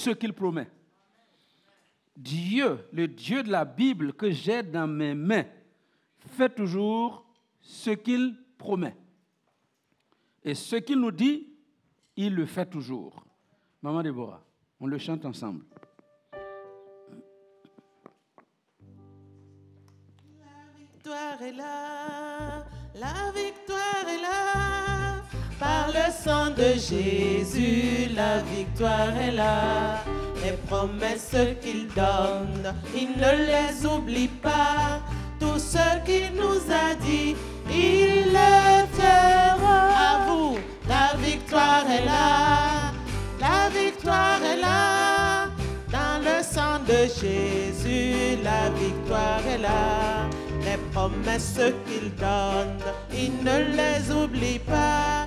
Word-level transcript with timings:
ce 0.00 0.10
qu'il 0.10 0.32
promet. 0.32 0.68
Dieu, 2.16 2.86
le 2.92 3.06
Dieu 3.08 3.42
de 3.42 3.50
la 3.50 3.64
Bible 3.64 4.12
que 4.14 4.30
j'ai 4.30 4.62
dans 4.62 4.86
mes 4.86 5.14
mains, 5.14 5.46
fait 6.18 6.54
toujours 6.54 7.24
ce 7.60 7.90
qu'il 7.90 8.36
promet. 8.58 8.96
Et 10.42 10.54
ce 10.54 10.76
qu'il 10.76 10.98
nous 11.00 11.10
dit, 11.10 11.48
il 12.16 12.34
le 12.34 12.46
fait 12.46 12.66
toujours. 12.66 13.24
Maman 13.82 14.02
Déborah, 14.02 14.42
on 14.80 14.86
le 14.86 14.98
chante 14.98 15.24
ensemble. 15.24 15.64
La 20.38 20.78
victoire 20.78 21.42
est 21.42 21.52
là, 21.52 22.66
la 22.94 23.32
victoire 23.32 24.08
est 24.08 24.22
là. 24.22 24.99
Par 25.60 25.88
le 25.88 26.10
sang 26.10 26.52
de 26.56 26.72
Jésus, 26.72 28.08
la 28.16 28.38
victoire 28.38 29.14
est 29.20 29.32
là. 29.32 30.02
Les 30.42 30.56
promesses 30.66 31.36
qu'il 31.60 31.86
donne, 31.88 32.74
il 32.96 33.10
ne 33.10 33.32
les 33.50 33.86
oublie 33.86 34.28
pas. 34.28 35.02
Tout 35.38 35.58
ce 35.58 36.00
qu'il 36.06 36.32
nous 36.34 36.62
a 36.72 36.94
dit, 36.94 37.36
il 37.70 38.32
le 38.32 38.86
fera. 38.98 39.80
À 40.08 40.26
vous, 40.26 40.56
la 40.88 41.14
victoire 41.18 41.84
est 41.90 42.06
là, 42.06 42.92
la 43.38 43.68
victoire 43.68 44.40
est 44.42 44.60
là. 44.62 45.48
Dans 45.92 46.20
le 46.24 46.42
sang 46.42 46.78
de 46.88 47.00
Jésus, 47.20 48.38
la 48.42 48.70
victoire 48.70 49.42
est 49.46 49.58
là. 49.58 50.26
Les 50.64 50.78
promesses 50.92 51.60
qu'il 51.84 52.14
donne, 52.14 52.78
il 53.12 53.32
ne 53.44 53.76
les 53.76 54.10
oublie 54.10 54.60
pas. 54.60 55.26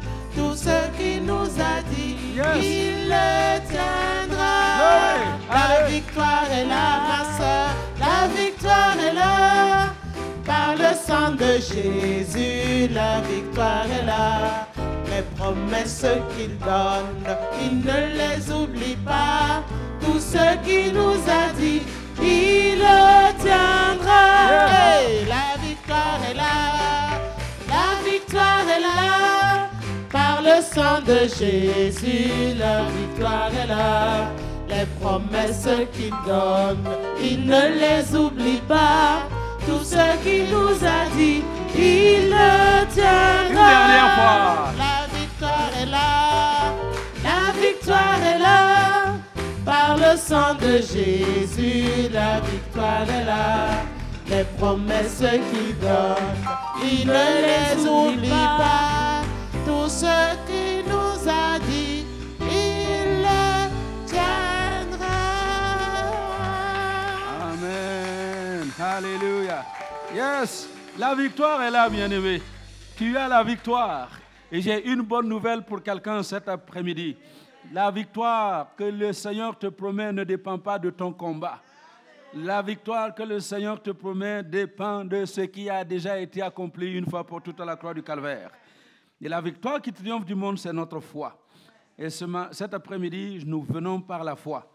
Ce 0.64 0.80
qu'il 0.98 1.26
nous 1.26 1.50
a 1.72 1.76
dit, 1.94 2.16
Yes. 2.36 2.64
il 2.64 3.10
le 3.10 3.60
tiendra. 3.70 4.56
La 5.52 5.88
victoire 5.88 6.48
est 6.52 6.66
là, 6.66 6.88
ma 7.10 7.22
soeur. 7.38 7.70
La 8.00 8.28
victoire 8.40 8.96
est 9.08 9.14
là. 9.14 9.94
Par 10.46 10.76
le 10.78 10.92
sang 11.08 11.32
de 11.32 11.52
Jésus, 11.70 12.88
la 12.94 13.20
victoire 13.22 13.86
est 14.00 14.06
là. 14.06 14.68
Les 15.12 15.24
promesses 15.38 16.06
qu'il 16.36 16.58
donne, 16.60 17.26
il 17.62 17.80
ne 17.80 18.00
les 18.20 18.52
oublie 18.52 18.98
pas. 19.06 19.64
Tout 20.02 20.20
ce 20.20 20.46
qu'il 20.66 20.94
nous 20.94 21.20
a 21.42 21.44
dit, 21.60 21.82
il 22.22 22.78
le 22.80 23.34
tiendra. 23.44 24.24
Yeah. 24.50 25.02
Hey, 25.02 25.26
la 25.36 25.48
victoire 25.68 26.20
est 26.30 26.34
là. 26.36 26.56
La 27.68 28.10
victoire 28.10 28.66
est 28.76 28.82
là. 28.82 29.33
Le 30.56 30.62
sang 30.62 31.02
de 31.02 31.20
Jésus, 31.40 32.54
la 32.60 32.84
victoire 32.84 33.50
est 33.60 33.68
là. 33.68 34.30
Les 34.70 34.86
promesses 35.02 35.68
qu'il 35.94 36.14
donne, 36.28 36.88
il 37.20 37.48
ne 37.48 37.62
les 37.82 38.16
oublie 38.16 38.62
pas. 38.68 39.24
Tout 39.66 39.84
ce 39.84 40.04
qu'il 40.22 40.52
nous 40.52 40.76
a 40.86 41.10
dit, 41.18 41.44
il 41.76 42.30
le 42.30 42.86
tiendra. 42.94 43.50
Une 43.50 43.56
dernière 43.56 44.14
fois. 44.16 44.74
La 44.78 45.18
victoire 45.18 45.72
est 45.82 45.86
là. 45.88 46.74
La 47.24 47.60
victoire 47.60 48.20
est 48.24 48.40
là. 48.40 49.14
Par 49.66 49.98
le 49.98 50.18
sang 50.18 50.54
de 50.62 50.74
Jésus, 50.78 52.10
la 52.14 52.42
victoire 52.42 53.08
est 53.10 53.26
là. 53.26 53.70
Les 54.30 54.44
promesses 54.60 55.18
qu'il 55.18 55.80
donne, 55.80 56.44
il 56.84 57.08
ne 57.08 57.14
les 57.14 57.88
oublie 57.88 58.30
pas. 58.30 59.03
Tout 59.66 59.88
ce 59.88 60.36
qu'il 60.46 60.90
nous 60.90 61.30
a 61.30 61.60
dit, 61.60 62.06
il 62.40 63.22
le 63.22 63.70
tiendra. 64.06 65.08
Amen. 67.42 68.72
Alléluia. 68.80 69.66
Yes, 70.14 70.70
la 70.98 71.16
victoire 71.16 71.64
est 71.64 71.72
là, 71.72 71.90
bien-aimé. 71.90 72.42
Tu 72.98 73.18
as 73.18 73.28
la 73.28 73.44
victoire. 73.44 74.10
Et 74.52 74.62
j'ai 74.62 74.88
une 74.88 75.02
bonne 75.02 75.28
nouvelle 75.28 75.64
pour 75.64 75.82
quelqu'un 75.82 76.22
cet 76.22 76.48
après-midi. 76.48 77.18
La 77.72 77.90
victoire 77.90 78.76
que 78.78 78.84
le 78.84 79.14
Seigneur 79.14 79.58
te 79.58 79.68
promet 79.68 80.12
ne 80.12 80.24
dépend 80.24 80.60
pas 80.60 80.78
de 80.78 80.90
ton 80.90 81.12
combat. 81.12 81.60
La 82.36 82.62
victoire 82.62 83.16
que 83.16 83.24
le 83.24 83.40
Seigneur 83.40 83.82
te 83.82 83.92
promet 83.92 84.44
dépend 84.44 85.06
de 85.06 85.26
ce 85.26 85.42
qui 85.42 85.70
a 85.70 85.84
déjà 85.84 86.20
été 86.20 86.42
accompli 86.42 86.94
une 86.94 87.10
fois 87.10 87.24
pour 87.24 87.42
toutes 87.42 87.60
à 87.62 87.66
la 87.66 87.76
croix 87.76 87.94
du 87.94 88.04
calvaire. 88.04 88.52
Et 89.22 89.30
la 89.30 89.42
victoire 89.42 89.82
qui 89.82 89.92
triomphe 89.92 90.26
du 90.26 90.36
monde, 90.36 90.58
c'est 90.58 90.74
notre 90.74 91.00
foi. 91.00 91.40
Et 91.98 92.10
ce 92.10 92.26
cet 92.52 92.74
après-midi, 92.74 93.44
nous 93.46 93.62
venons 93.62 94.02
par 94.02 94.24
la 94.24 94.36
foi 94.36 94.70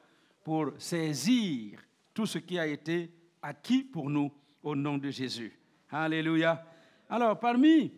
pour 0.44 0.72
saisir 0.78 1.80
tout 2.14 2.26
ce 2.26 2.38
qui 2.38 2.58
a 2.58 2.66
été 2.66 3.12
acquis 3.42 3.82
pour 3.82 4.08
nous 4.08 4.32
au 4.62 4.74
nom 4.74 4.98
de 4.98 5.10
Jésus. 5.10 5.58
Alléluia. 5.90 6.64
Alors, 7.08 7.38
parmi 7.38 7.92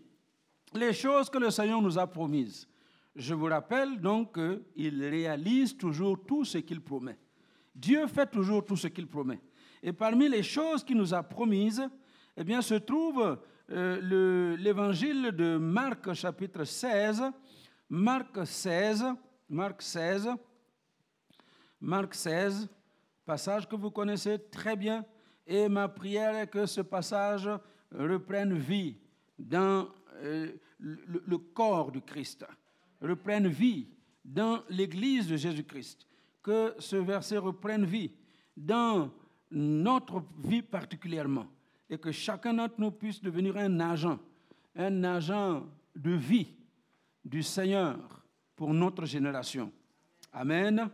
les 0.74 0.92
choses 0.92 1.28
que 1.28 1.38
le 1.38 1.50
Seigneur 1.50 1.82
nous 1.82 1.98
a 1.98 2.06
promises, 2.06 2.68
je 3.14 3.34
vous 3.34 3.46
rappelle 3.46 4.00
donc 4.00 4.38
qu'il 4.74 5.04
réalise 5.04 5.76
toujours 5.76 6.24
tout 6.24 6.44
ce 6.44 6.58
qu'il 6.58 6.80
promet. 6.80 7.18
Dieu 7.74 8.06
fait 8.06 8.30
toujours 8.30 8.64
tout 8.64 8.76
ce 8.76 8.88
qu'il 8.88 9.06
promet. 9.06 9.40
Et 9.82 9.92
parmi 9.92 10.28
les 10.28 10.42
choses 10.42 10.84
qu'il 10.84 10.96
nous 10.96 11.12
a 11.12 11.22
promises, 11.22 11.82
eh 12.36 12.44
bien, 12.44 12.62
se 12.62 12.74
trouve 12.74 13.38
euh, 13.70 14.00
le- 14.00 14.56
l'évangile 14.56 15.32
de 15.32 15.56
Marc 15.56 16.12
chapitre 16.14 16.64
16, 16.64 17.22
Marc 17.88 18.46
16, 18.46 19.04
Marc 19.48 19.82
16, 19.82 20.28
Marc 21.80 22.14
16, 22.14 22.68
passage 23.24 23.68
que 23.68 23.76
vous 23.76 23.90
connaissez 23.90 24.38
très 24.50 24.76
bien. 24.76 25.04
Et 25.46 25.68
ma 25.68 25.88
prière 25.88 26.36
est 26.36 26.46
que 26.48 26.66
ce 26.66 26.80
passage 26.82 27.48
reprenne 27.92 28.54
vie 28.54 28.96
dans 29.38 29.88
euh, 30.22 30.52
le, 30.78 31.22
le 31.26 31.38
corps 31.38 31.90
du 31.90 32.00
Christ, 32.02 32.44
reprenne 33.00 33.48
vie 33.48 33.88
dans 34.24 34.62
l'Église 34.68 35.26
de 35.28 35.36
Jésus-Christ. 35.36 36.06
Que 36.42 36.74
ce 36.78 36.96
verset 36.96 37.38
reprenne 37.38 37.84
vie 37.84 38.12
dans 38.56 39.10
notre 39.50 40.22
vie 40.38 40.62
particulièrement. 40.62 41.46
Et 41.90 41.98
que 41.98 42.12
chacun 42.12 42.54
d'entre 42.54 42.76
nous 42.78 42.92
puisse 42.92 43.20
devenir 43.20 43.56
un 43.56 43.80
agent, 43.80 44.18
un 44.76 45.04
agent 45.04 45.66
de 45.94 46.12
vie 46.12 46.54
du 47.24 47.42
Seigneur 47.42 47.98
pour 48.56 48.72
notre 48.72 49.04
génération. 49.04 49.70
Amen. 50.32 50.88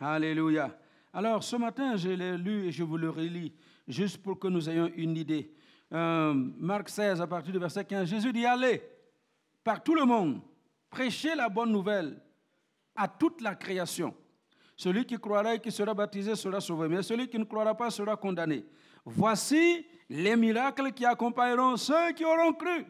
Alléluia. 0.00 0.76
Alors, 1.12 1.44
ce 1.44 1.56
matin, 1.56 1.96
je 1.96 2.08
l'ai 2.08 2.36
lu 2.36 2.66
et 2.66 2.72
je 2.72 2.82
vous 2.82 2.96
le 2.96 3.10
relis, 3.10 3.52
juste 3.86 4.22
pour 4.22 4.38
que 4.38 4.48
nous 4.48 4.68
ayons 4.68 4.90
une 4.96 5.16
idée. 5.16 5.52
Euh, 5.92 6.32
Marc 6.34 6.88
16, 6.88 7.20
à 7.20 7.26
partir 7.26 7.52
du 7.52 7.58
verset 7.58 7.84
15, 7.84 8.08
Jésus 8.08 8.32
dit, 8.32 8.46
allez 8.46 8.82
par 9.68 9.82
tout 9.82 9.94
le 9.94 10.06
monde, 10.06 10.40
prêchez 10.88 11.34
la 11.34 11.50
bonne 11.50 11.70
nouvelle 11.70 12.18
à 12.96 13.06
toute 13.06 13.42
la 13.42 13.54
création. 13.54 14.14
Celui 14.74 15.04
qui 15.04 15.18
croira 15.18 15.54
et 15.54 15.60
qui 15.60 15.70
sera 15.70 15.92
baptisé 15.92 16.34
sera 16.36 16.58
sauvé, 16.58 16.88
mais 16.88 17.02
celui 17.02 17.28
qui 17.28 17.38
ne 17.38 17.44
croira 17.44 17.74
pas 17.74 17.90
sera 17.90 18.16
condamné. 18.16 18.64
Voici 19.04 19.84
les 20.08 20.36
miracles 20.36 20.92
qui 20.92 21.04
accompagneront 21.04 21.76
ceux 21.76 22.12
qui 22.12 22.24
auront 22.24 22.52
cru. 22.52 22.86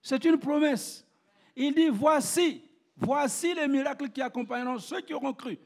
C'est 0.00 0.24
une 0.24 0.38
promesse. 0.38 1.06
Il 1.54 1.74
dit, 1.74 1.88
voici, 1.88 2.62
voici 2.96 3.54
les 3.54 3.68
miracles 3.68 4.08
qui 4.10 4.22
accompagneront 4.22 4.78
ceux 4.78 5.00
qui 5.00 5.12
auront 5.12 5.34
cru. 5.34 5.58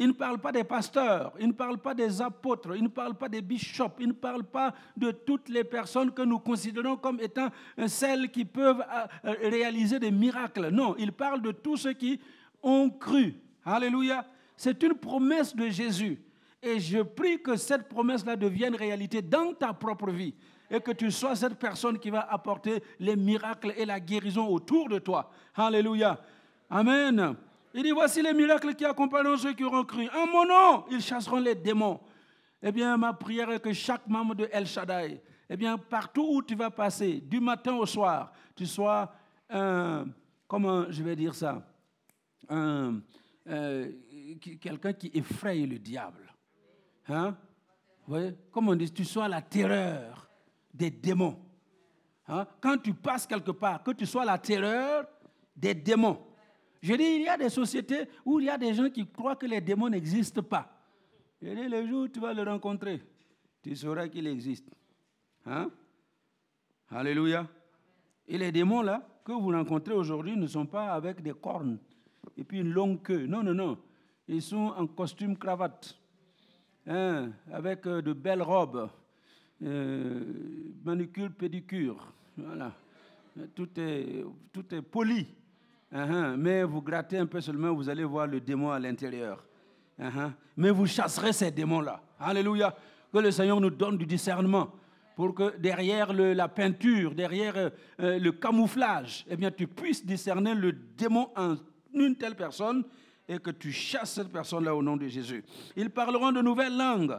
Il 0.00 0.08
ne 0.08 0.12
parle 0.12 0.38
pas 0.38 0.52
des 0.52 0.62
pasteurs, 0.62 1.32
il 1.40 1.48
ne 1.48 1.52
parle 1.52 1.78
pas 1.78 1.92
des 1.92 2.22
apôtres, 2.22 2.76
il 2.76 2.84
ne 2.84 2.88
parle 2.88 3.16
pas 3.16 3.28
des 3.28 3.42
bishops, 3.42 3.96
il 3.98 4.06
ne 4.06 4.12
parle 4.12 4.44
pas 4.44 4.72
de 4.96 5.10
toutes 5.10 5.48
les 5.48 5.64
personnes 5.64 6.12
que 6.12 6.22
nous 6.22 6.38
considérons 6.38 6.96
comme 6.96 7.18
étant 7.18 7.48
celles 7.88 8.30
qui 8.30 8.44
peuvent 8.44 8.84
euh, 9.24 9.34
réaliser 9.42 9.98
des 9.98 10.12
miracles. 10.12 10.68
Non, 10.68 10.94
il 10.98 11.10
parle 11.10 11.42
de 11.42 11.50
tous 11.50 11.78
ceux 11.78 11.94
qui 11.94 12.20
ont 12.62 12.88
cru. 12.90 13.34
Alléluia. 13.64 14.24
C'est 14.56 14.80
une 14.84 14.94
promesse 14.94 15.54
de 15.54 15.68
Jésus. 15.68 16.22
Et 16.62 16.80
je 16.80 17.02
prie 17.02 17.40
que 17.40 17.56
cette 17.56 17.88
promesse-là 17.88 18.36
devienne 18.36 18.74
réalité 18.74 19.22
dans 19.22 19.52
ta 19.54 19.72
propre 19.72 20.10
vie. 20.10 20.34
Et 20.70 20.80
que 20.80 20.90
tu 20.92 21.10
sois 21.10 21.34
cette 21.34 21.58
personne 21.58 21.98
qui 21.98 22.10
va 22.10 22.30
apporter 22.30 22.82
les 22.98 23.16
miracles 23.16 23.72
et 23.76 23.86
la 23.86 24.00
guérison 24.00 24.46
autour 24.46 24.88
de 24.88 24.98
toi. 24.98 25.30
Alléluia. 25.54 26.20
Amen. 26.68 27.36
Il 27.74 27.82
dit, 27.82 27.90
voici 27.90 28.22
les 28.22 28.34
miracles 28.34 28.74
qui 28.74 28.84
accompagneront 28.84 29.36
ceux 29.36 29.54
qui 29.54 29.64
auront 29.64 29.84
cru. 29.84 30.08
En 30.10 30.26
mon 30.26 30.44
nom, 30.44 30.84
ils 30.90 31.00
chasseront 31.00 31.38
les 31.38 31.54
démons. 31.54 32.00
Eh 32.62 32.72
bien, 32.72 32.96
ma 32.96 33.12
prière 33.12 33.50
est 33.50 33.60
que 33.60 33.72
chaque 33.72 34.06
membre 34.06 34.34
de 34.34 34.48
El 34.50 34.66
Shaddai, 34.66 35.22
eh 35.48 35.56
bien, 35.56 35.78
partout 35.78 36.26
où 36.28 36.42
tu 36.42 36.54
vas 36.54 36.70
passer, 36.70 37.20
du 37.20 37.40
matin 37.40 37.74
au 37.74 37.86
soir, 37.86 38.32
tu 38.56 38.66
sois 38.66 39.12
un, 39.48 40.06
comment 40.46 40.90
je 40.90 41.02
vais 41.02 41.14
dire 41.14 41.34
ça, 41.34 41.62
un, 42.48 43.00
euh, 43.48 43.92
quelqu'un 44.60 44.92
qui 44.92 45.10
effraie 45.14 45.60
le 45.60 45.78
diable. 45.78 46.27
Hein? 47.08 47.36
Vous 48.06 48.14
voyez? 48.14 48.34
Comme 48.50 48.68
on 48.68 48.74
dit, 48.74 48.92
tu 48.92 49.04
sois 49.04 49.28
la 49.28 49.42
terreur 49.42 50.28
des 50.72 50.90
démons. 50.90 51.38
Hein? 52.26 52.46
Quand 52.60 52.78
tu 52.78 52.94
passes 52.94 53.26
quelque 53.26 53.50
part, 53.50 53.82
que 53.82 53.92
tu 53.92 54.06
sois 54.06 54.24
la 54.24 54.38
terreur 54.38 55.06
des 55.56 55.74
démons. 55.74 56.18
Je 56.80 56.94
dis, 56.94 57.04
il 57.04 57.22
y 57.22 57.28
a 57.28 57.36
des 57.36 57.48
sociétés 57.48 58.08
où 58.24 58.38
il 58.40 58.46
y 58.46 58.50
a 58.50 58.58
des 58.58 58.72
gens 58.74 58.88
qui 58.88 59.06
croient 59.06 59.36
que 59.36 59.46
les 59.46 59.60
démons 59.60 59.88
n'existent 59.88 60.42
pas. 60.42 60.70
Je 61.42 61.48
dis, 61.48 61.68
le 61.68 61.86
jour 61.86 62.02
où 62.02 62.08
tu 62.08 62.20
vas 62.20 62.32
le 62.32 62.42
rencontrer, 62.42 63.02
tu 63.62 63.74
sauras 63.74 64.08
qu'il 64.08 64.26
existe. 64.26 64.70
Hein? 65.46 65.70
Alléluia. 66.90 67.46
Et 68.26 68.38
les 68.38 68.52
démons 68.52 68.82
là 68.82 69.06
que 69.24 69.32
vous 69.32 69.50
rencontrez 69.50 69.94
aujourd'hui 69.94 70.36
ne 70.36 70.46
sont 70.46 70.66
pas 70.66 70.92
avec 70.92 71.22
des 71.22 71.32
cornes 71.34 71.78
et 72.36 72.44
puis 72.44 72.60
une 72.60 72.70
longue 72.70 73.02
queue. 73.02 73.26
Non, 73.26 73.42
non, 73.42 73.54
non. 73.54 73.78
Ils 74.26 74.42
sont 74.42 74.72
en 74.76 74.86
costume 74.86 75.36
cravate, 75.36 75.98
hein, 76.88 77.30
avec 77.52 77.86
euh, 77.86 78.02
de 78.02 78.12
belles 78.12 78.42
robes, 78.42 78.88
euh, 79.62 80.20
manucure, 80.84 81.30
pédicure. 81.32 82.12
Voilà. 82.36 82.72
Tout 83.54 83.68
est, 83.78 84.24
tout 84.52 84.74
est 84.74 84.82
poli. 84.82 85.26
Uh-huh. 85.92 86.36
Mais 86.36 86.64
vous 86.64 86.82
grattez 86.82 87.18
un 87.18 87.26
peu 87.26 87.40
seulement, 87.40 87.72
vous 87.72 87.88
allez 87.88 88.04
voir 88.04 88.26
le 88.26 88.40
démon 88.40 88.70
à 88.70 88.78
l'intérieur. 88.78 89.44
Mais 90.56 90.70
vous 90.70 90.86
chasserez 90.86 91.32
ces 91.32 91.50
démons-là. 91.50 92.00
Alléluia. 92.20 92.74
Que 93.12 93.18
le 93.18 93.30
Seigneur 93.30 93.60
nous 93.60 93.70
donne 93.70 93.96
du 93.96 94.06
discernement 94.06 94.70
pour 95.18 95.34
que 95.34 95.56
derrière 95.56 96.12
la 96.12 96.46
peinture, 96.46 97.12
derrière 97.12 97.56
euh, 97.56 97.70
euh, 97.98 98.18
le 98.20 98.30
camouflage, 98.30 99.26
eh 99.28 99.36
bien, 99.36 99.50
tu 99.50 99.66
puisses 99.66 100.06
discerner 100.06 100.54
le 100.54 100.70
démon 100.70 101.28
en 101.36 101.56
une 101.92 102.14
telle 102.14 102.36
personne 102.36 102.84
et 103.28 103.38
que 103.38 103.50
tu 103.50 103.70
chasses 103.70 104.14
cette 104.14 104.32
personne-là 104.32 104.74
au 104.74 104.82
nom 104.82 104.96
de 104.96 105.06
Jésus. 105.06 105.44
Ils 105.76 105.90
parleront 105.90 106.32
de 106.32 106.40
nouvelles 106.40 106.76
langues. 106.76 107.18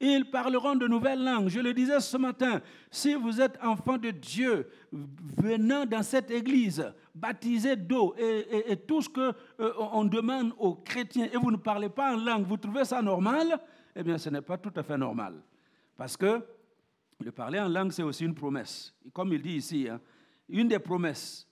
Ils 0.00 0.30
parleront 0.30 0.76
de 0.76 0.86
nouvelles 0.86 1.22
langues. 1.22 1.48
Je 1.48 1.58
le 1.58 1.74
disais 1.74 1.98
ce 1.98 2.16
matin, 2.16 2.60
si 2.88 3.14
vous 3.14 3.40
êtes 3.40 3.58
enfant 3.62 3.98
de 3.98 4.10
Dieu, 4.10 4.68
venant 4.92 5.84
dans 5.84 6.04
cette 6.04 6.30
église, 6.30 6.84
baptisé 7.12 7.74
d'eau 7.74 8.14
et, 8.16 8.76
tout 8.76 9.02
ce 9.02 9.08
qu'on 9.08 9.34
euh, 9.60 10.08
demande 10.08 10.52
aux 10.58 10.76
chrétiens, 10.76 11.28
et 11.32 11.36
vous 11.36 11.50
ne 11.50 11.56
parlez 11.56 11.88
pas 11.88 12.14
en 12.14 12.16
langue, 12.16 12.46
vous 12.46 12.56
trouvez 12.56 12.84
ça 12.84 13.02
normal? 13.02 13.60
Eh 13.96 14.04
bien, 14.04 14.18
ce 14.18 14.30
n'est 14.30 14.40
pas 14.40 14.56
tout 14.56 14.72
à 14.76 14.84
fait 14.84 14.96
normal. 14.96 15.42
Parce 15.96 16.16
que 16.16 16.40
le 17.20 17.32
parler 17.32 17.58
en 17.58 17.68
langue, 17.68 17.90
c'est 17.90 18.04
aussi 18.04 18.24
une 18.24 18.34
promesse. 18.34 18.94
Comme 19.12 19.32
il 19.32 19.42
dit 19.42 19.56
ici, 19.56 19.88
hein, 19.88 20.00
une 20.48 20.68
des 20.68 20.78
promesses, 20.78 21.48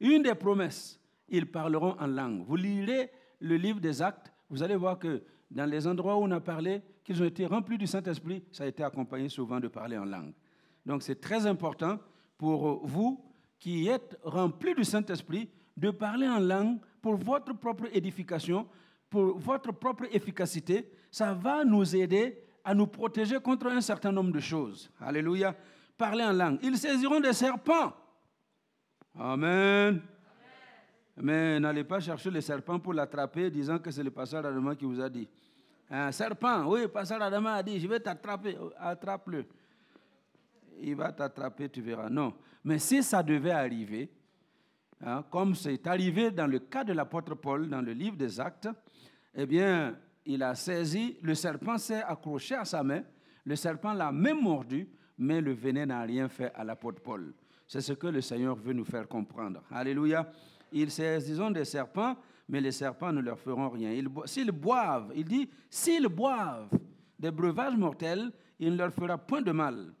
une 0.00 0.22
des 0.22 0.34
promesses, 0.34 0.98
ils 1.28 1.50
parleront 1.50 1.94
en 1.98 2.06
langue. 2.06 2.44
Vous 2.46 2.56
lirez 2.56 3.10
le 3.42 3.56
livre 3.56 3.80
des 3.80 4.00
actes, 4.00 4.32
vous 4.48 4.62
allez 4.62 4.76
voir 4.76 4.98
que 4.98 5.22
dans 5.50 5.66
les 5.66 5.86
endroits 5.86 6.16
où 6.16 6.22
on 6.22 6.30
a 6.30 6.40
parlé, 6.40 6.80
qu'ils 7.04 7.20
ont 7.22 7.26
été 7.26 7.44
remplis 7.44 7.76
du 7.76 7.86
Saint-Esprit, 7.86 8.42
ça 8.52 8.64
a 8.64 8.66
été 8.66 8.82
accompagné 8.82 9.28
souvent 9.28 9.60
de 9.60 9.68
parler 9.68 9.98
en 9.98 10.04
langue. 10.04 10.32
Donc 10.86 11.02
c'est 11.02 11.20
très 11.20 11.46
important 11.46 11.98
pour 12.38 12.86
vous 12.86 13.22
qui 13.58 13.88
êtes 13.88 14.18
remplis 14.22 14.74
du 14.74 14.84
Saint-Esprit 14.84 15.48
de 15.76 15.90
parler 15.90 16.28
en 16.28 16.38
langue 16.38 16.78
pour 17.00 17.16
votre 17.16 17.52
propre 17.54 17.84
édification, 17.92 18.66
pour 19.10 19.38
votre 19.38 19.72
propre 19.72 20.04
efficacité. 20.12 20.90
Ça 21.10 21.34
va 21.34 21.64
nous 21.64 21.94
aider 21.94 22.38
à 22.64 22.74
nous 22.74 22.86
protéger 22.86 23.40
contre 23.40 23.66
un 23.66 23.80
certain 23.80 24.12
nombre 24.12 24.32
de 24.32 24.40
choses. 24.40 24.90
Alléluia. 25.00 25.54
Parler 25.98 26.24
en 26.24 26.32
langue. 26.32 26.58
Ils 26.62 26.78
saisiront 26.78 27.20
des 27.20 27.32
serpents. 27.32 27.92
Amen. 29.18 30.00
Mais 31.16 31.60
n'allez 31.60 31.84
pas 31.84 32.00
chercher 32.00 32.30
le 32.30 32.40
serpent 32.40 32.78
pour 32.78 32.94
l'attraper, 32.94 33.50
disant 33.50 33.78
que 33.78 33.90
c'est 33.90 34.02
le 34.02 34.10
pasteur 34.10 34.44
Adama 34.44 34.74
qui 34.74 34.84
vous 34.84 35.00
a 35.00 35.08
dit. 35.08 35.28
Un 35.90 36.10
serpent, 36.10 36.64
oui, 36.66 36.88
pasteur 36.88 37.20
Adama 37.20 37.54
a 37.54 37.62
dit, 37.62 37.78
je 37.78 37.86
vais 37.86 38.00
t'attraper. 38.00 38.56
Attrape-le. 38.78 39.44
Il 40.80 40.96
va 40.96 41.12
t'attraper, 41.12 41.68
tu 41.68 41.82
verras. 41.82 42.08
Non. 42.08 42.34
Mais 42.64 42.78
si 42.78 43.02
ça 43.02 43.22
devait 43.22 43.50
arriver, 43.50 44.10
hein, 45.04 45.24
comme 45.30 45.54
c'est 45.54 45.86
arrivé 45.86 46.30
dans 46.30 46.46
le 46.46 46.60
cas 46.60 46.82
de 46.82 46.92
l'apôtre 46.92 47.34
Paul 47.34 47.68
dans 47.68 47.82
le 47.82 47.92
livre 47.92 48.16
des 48.16 48.40
Actes, 48.40 48.68
eh 49.34 49.46
bien, 49.46 49.96
il 50.24 50.42
a 50.42 50.54
saisi, 50.54 51.18
le 51.22 51.34
serpent 51.34 51.78
s'est 51.78 52.02
accroché 52.02 52.54
à 52.54 52.64
sa 52.64 52.82
main, 52.82 53.02
le 53.44 53.56
serpent 53.56 53.92
l'a 53.92 54.12
même 54.12 54.40
mordu, 54.40 54.88
mais 55.18 55.40
le 55.40 55.52
venin 55.52 55.86
n'a 55.86 56.02
rien 56.02 56.28
fait 56.28 56.52
à 56.54 56.64
l'apôtre 56.64 57.02
Paul. 57.02 57.34
C'est 57.66 57.80
ce 57.80 57.92
que 57.92 58.06
le 58.06 58.20
Seigneur 58.20 58.54
veut 58.56 58.72
nous 58.72 58.84
faire 58.84 59.08
comprendre. 59.08 59.62
Alléluia. 59.70 60.30
Ils 60.72 60.90
saisiront 60.90 61.50
des 61.50 61.64
serpents, 61.64 62.16
mais 62.48 62.60
les 62.60 62.72
serpents 62.72 63.12
ne 63.12 63.20
leur 63.20 63.38
feront 63.38 63.70
rien. 63.70 63.92
S'ils 64.26 64.52
boivent, 64.52 65.12
il 65.14 65.24
dit, 65.24 65.48
s'ils 65.70 66.08
boivent 66.08 66.70
des 67.18 67.30
breuvages 67.30 67.76
mortels, 67.76 68.30
il 68.58 68.72
ne 68.72 68.76
leur 68.76 68.92
fera 68.92 69.18
point 69.18 69.42
de 69.42 69.52
mal. 69.52 69.94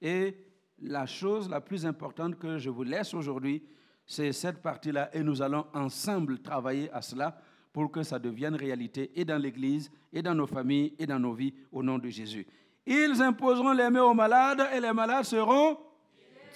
Et 0.00 0.36
la 0.80 1.06
chose 1.06 1.48
la 1.48 1.60
plus 1.60 1.84
importante 1.84 2.38
que 2.38 2.58
je 2.58 2.70
vous 2.70 2.84
laisse 2.84 3.14
aujourd'hui, 3.14 3.62
c'est 4.06 4.32
cette 4.32 4.62
partie-là, 4.62 5.10
et 5.12 5.22
nous 5.22 5.42
allons 5.42 5.66
ensemble 5.74 6.38
travailler 6.38 6.90
à 6.92 7.02
cela 7.02 7.38
pour 7.72 7.90
que 7.90 8.02
ça 8.02 8.18
devienne 8.18 8.54
réalité 8.54 9.10
et 9.14 9.24
dans 9.24 9.36
l'Église, 9.36 9.90
et 10.12 10.22
dans 10.22 10.34
nos 10.34 10.46
familles, 10.46 10.94
et 10.98 11.06
dans 11.06 11.18
nos 11.18 11.34
vies, 11.34 11.52
au 11.70 11.82
nom 11.82 11.98
de 11.98 12.08
Jésus. 12.08 12.46
Ils 12.86 13.20
imposeront 13.20 13.72
les 13.72 13.90
mains 13.90 14.04
aux 14.04 14.14
malades 14.14 14.66
et 14.74 14.80
les 14.80 14.92
malades 14.92 15.24
seront 15.24 15.76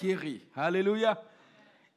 guéris. 0.01 0.41
Alléluia. 0.55 1.23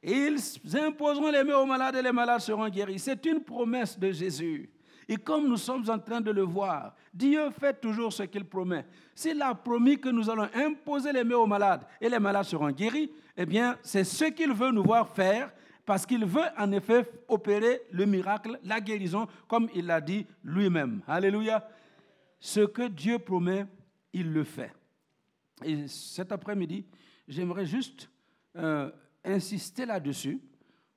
Ils 0.02 0.38
imposeront 0.76 1.30
les 1.30 1.42
mains 1.42 1.58
aux 1.58 1.66
malades 1.66 1.96
et 1.96 2.02
les 2.02 2.12
malades 2.12 2.40
seront 2.40 2.68
guéris. 2.68 2.98
C'est 2.98 3.24
une 3.26 3.40
promesse 3.40 3.98
de 3.98 4.12
Jésus. 4.12 4.70
Et 5.08 5.16
comme 5.16 5.48
nous 5.48 5.56
sommes 5.56 5.88
en 5.88 5.98
train 5.98 6.20
de 6.20 6.30
le 6.30 6.42
voir, 6.42 6.94
Dieu 7.14 7.50
fait 7.50 7.80
toujours 7.80 8.12
ce 8.12 8.24
qu'il 8.24 8.44
promet. 8.44 8.84
S'il 9.14 9.40
a 9.40 9.54
promis 9.54 9.98
que 9.98 10.08
nous 10.08 10.28
allons 10.28 10.48
imposer 10.52 11.12
les 11.12 11.22
mains 11.22 11.36
aux 11.36 11.46
malades 11.46 11.86
et 12.00 12.08
les 12.08 12.18
malades 12.18 12.44
seront 12.44 12.70
guéris, 12.70 13.10
eh 13.36 13.46
bien, 13.46 13.78
c'est 13.82 14.04
ce 14.04 14.24
qu'il 14.26 14.52
veut 14.52 14.72
nous 14.72 14.82
voir 14.82 15.08
faire 15.08 15.52
parce 15.84 16.04
qu'il 16.04 16.24
veut 16.24 16.48
en 16.58 16.72
effet 16.72 17.08
opérer 17.28 17.82
le 17.92 18.04
miracle, 18.06 18.58
la 18.64 18.80
guérison, 18.80 19.28
comme 19.46 19.68
il 19.74 19.86
l'a 19.86 20.00
dit 20.00 20.26
lui-même. 20.42 21.00
Alléluia. 21.06 21.66
Ce 22.40 22.60
que 22.60 22.88
Dieu 22.88 23.20
promet, 23.20 23.66
il 24.12 24.32
le 24.32 24.42
fait. 24.42 24.72
Et 25.64 25.86
cet 25.86 26.32
après-midi, 26.32 26.84
j'aimerais 27.28 27.64
juste 27.64 28.10
euh, 28.56 28.90
insister 29.26 29.86
là-dessus 29.86 30.40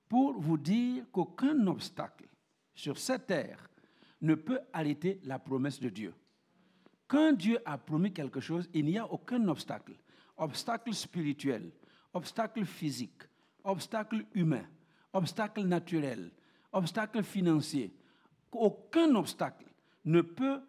pour 0.07 0.39
vous 0.39 0.57
dire 0.57 1.05
qu'aucun 1.11 1.67
obstacle 1.67 2.27
sur 2.73 2.97
cette 2.97 3.27
terre 3.27 3.69
ne 4.21 4.35
peut 4.35 4.59
arrêter 4.73 5.19
la 5.23 5.39
promesse 5.39 5.79
de 5.79 5.89
Dieu. 5.89 6.13
Quand 7.07 7.33
Dieu 7.33 7.59
a 7.65 7.77
promis 7.77 8.13
quelque 8.13 8.39
chose, 8.39 8.69
il 8.73 8.85
n'y 8.85 8.97
a 8.97 9.11
aucun 9.11 9.47
obstacle. 9.47 9.93
Obstacle 10.37 10.93
spirituel, 10.93 11.71
obstacle 12.13 12.65
physique, 12.65 13.23
obstacle 13.63 14.25
humain, 14.33 14.65
obstacle 15.13 15.63
naturel, 15.63 16.31
obstacle 16.71 17.23
financier. 17.23 17.93
Aucun 18.51 19.15
obstacle 19.15 19.65
ne 20.05 20.21
peut 20.21 20.61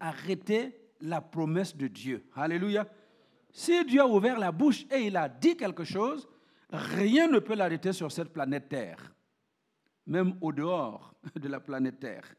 arrêter 0.00 0.74
la 1.00 1.20
promesse 1.20 1.76
de 1.76 1.86
Dieu. 1.86 2.24
Alléluia. 2.34 2.86
Si 3.50 3.84
Dieu 3.84 4.00
a 4.00 4.06
ouvert 4.06 4.38
la 4.38 4.52
bouche 4.52 4.86
et 4.90 5.06
il 5.06 5.16
a 5.16 5.28
dit 5.28 5.56
quelque 5.56 5.84
chose, 5.84 6.28
rien 6.70 7.28
ne 7.28 7.38
peut 7.38 7.54
l'arrêter 7.54 7.92
sur 7.92 8.10
cette 8.10 8.32
planète 8.32 8.68
Terre, 8.68 9.14
même 10.06 10.36
au 10.40 10.52
dehors 10.52 11.14
de 11.34 11.48
la 11.48 11.60
planète 11.60 12.00
Terre. 12.00 12.34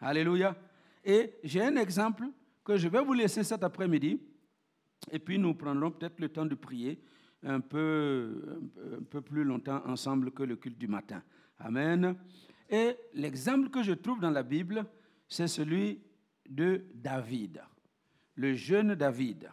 Alléluia. 0.00 0.56
Et 1.04 1.34
j'ai 1.44 1.62
un 1.62 1.76
exemple 1.76 2.28
que 2.64 2.76
je 2.76 2.88
vais 2.88 3.02
vous 3.02 3.14
laisser 3.14 3.42
cet 3.44 3.62
après-midi, 3.62 4.20
et 5.10 5.18
puis 5.18 5.38
nous 5.38 5.54
prendrons 5.54 5.90
peut-être 5.90 6.20
le 6.20 6.28
temps 6.28 6.46
de 6.46 6.54
prier 6.54 7.02
un 7.42 7.60
peu, 7.60 8.60
un 8.98 9.02
peu 9.04 9.20
plus 9.20 9.44
longtemps 9.44 9.82
ensemble 9.86 10.32
que 10.32 10.42
le 10.42 10.56
culte 10.56 10.78
du 10.78 10.88
matin. 10.88 11.22
Amen. 11.58 12.16
Et 12.68 12.96
l'exemple 13.14 13.70
que 13.70 13.82
je 13.82 13.92
trouve 13.92 14.20
dans 14.20 14.30
la 14.30 14.42
Bible, 14.42 14.84
c'est 15.28 15.48
celui 15.48 16.02
de 16.48 16.84
David, 16.94 17.62
le 18.34 18.54
jeune 18.54 18.94
David. 18.94 19.50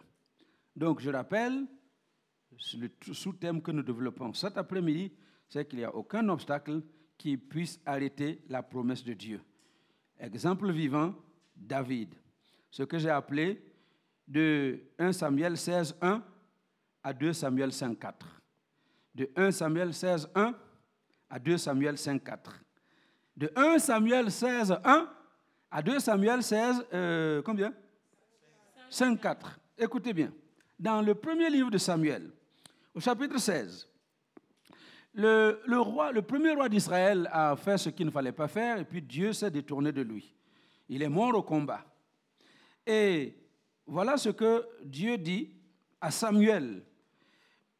Donc 0.74 1.00
je 1.00 1.10
rappelle, 1.10 1.66
le 2.78 2.90
sous-thème 3.14 3.60
que 3.62 3.70
nous 3.70 3.82
développons 3.82 4.32
cet 4.32 4.56
après-midi, 4.56 5.12
c'est 5.48 5.66
qu'il 5.68 5.78
n'y 5.78 5.84
a 5.84 5.94
aucun 5.94 6.28
obstacle 6.28 6.82
qui 7.16 7.36
puisse 7.36 7.80
arrêter 7.86 8.42
la 8.48 8.62
promesse 8.62 9.04
de 9.04 9.12
Dieu. 9.14 9.40
Exemple 10.18 10.70
vivant, 10.72 11.14
David. 11.54 12.14
Ce 12.70 12.82
que 12.82 12.98
j'ai 12.98 13.10
appelé 13.10 13.62
de 14.26 14.80
1 14.98 15.12
Samuel 15.12 15.56
16, 15.56 15.96
1 16.00 16.22
à 17.02 17.12
2 17.12 17.32
Samuel 17.32 17.72
5, 17.72 17.98
4. 17.98 18.42
De 19.14 19.30
1 19.36 19.50
Samuel 19.50 19.94
16, 19.94 20.28
1 20.34 20.54
à 21.30 21.38
2 21.38 21.58
Samuel 21.58 21.96
5, 21.96 22.22
4. 22.22 22.60
De 23.36 23.52
1 23.54 23.78
Samuel 23.78 24.30
16, 24.30 24.78
1 24.84 25.08
à 25.70 25.82
2 25.82 25.98
Samuel 25.98 26.42
16, 26.42 26.86
euh, 26.92 27.42
combien? 27.42 27.72
5, 28.90 29.20
4. 29.20 29.58
Écoutez 29.78 30.12
bien. 30.12 30.32
Dans 30.78 31.00
le 31.00 31.14
premier 31.14 31.48
livre 31.48 31.70
de 31.70 31.78
Samuel, 31.78 32.30
au 32.96 33.00
chapitre 33.00 33.38
16, 33.38 33.86
le, 35.12 36.20
premier 36.22 36.52
roi 36.52 36.68
d'Israël 36.68 37.28
a 37.30 37.54
fait 37.54 37.76
ce 37.76 37.90
qu'il 37.90 38.06
ne 38.06 38.10
fallait 38.10 38.32
pas 38.32 38.48
faire 38.48 38.78
et 38.78 38.84
puis 38.84 39.02
Dieu 39.02 39.34
s'est 39.34 39.50
détourné 39.50 39.92
de 39.92 40.00
lui. 40.00 40.34
Il 40.88 41.02
est 41.02 41.08
mort 41.08 41.34
au 41.34 41.42
combat. 41.42 41.84
Et 42.86 43.36
voilà 43.86 44.16
ce 44.16 44.30
que 44.30 44.66
Dieu 44.82 45.18
dit 45.18 45.50
à 46.00 46.10
Samuel 46.10 46.82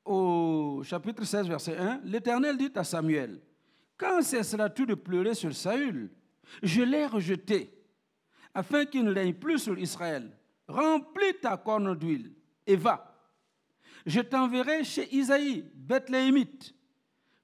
au 0.04 0.82
chapitre 0.84 1.24
16, 1.24 1.48
verset 1.48 1.78
1, 1.78 2.02
l'Éternel 2.04 2.58
dit 2.58 2.70
à 2.74 2.84
Samuel, 2.84 3.40
quand 3.96 4.20
cesseras-tu 4.20 4.84
de 4.84 4.94
pleurer 4.94 5.34
sur 5.34 5.54
Saül? 5.54 6.10
Je 6.62 6.82
l'ai 6.82 7.06
rejeté, 7.06 7.72
afin 8.54 8.84
qu'il 8.84 9.04
ne 9.04 9.12
règne 9.12 9.34
plus 9.34 9.58
sur 9.58 9.78
Israël. 9.78 10.30
Remplis 10.68 11.40
ta 11.40 11.56
corne 11.56 11.96
d'huile 11.96 12.32
et 12.66 12.76
va. 12.76 13.15
Je 14.04 14.20
t'enverrai 14.20 14.84
chez 14.84 15.14
Isaïe, 15.14 15.64
Bethléemite, 15.74 16.74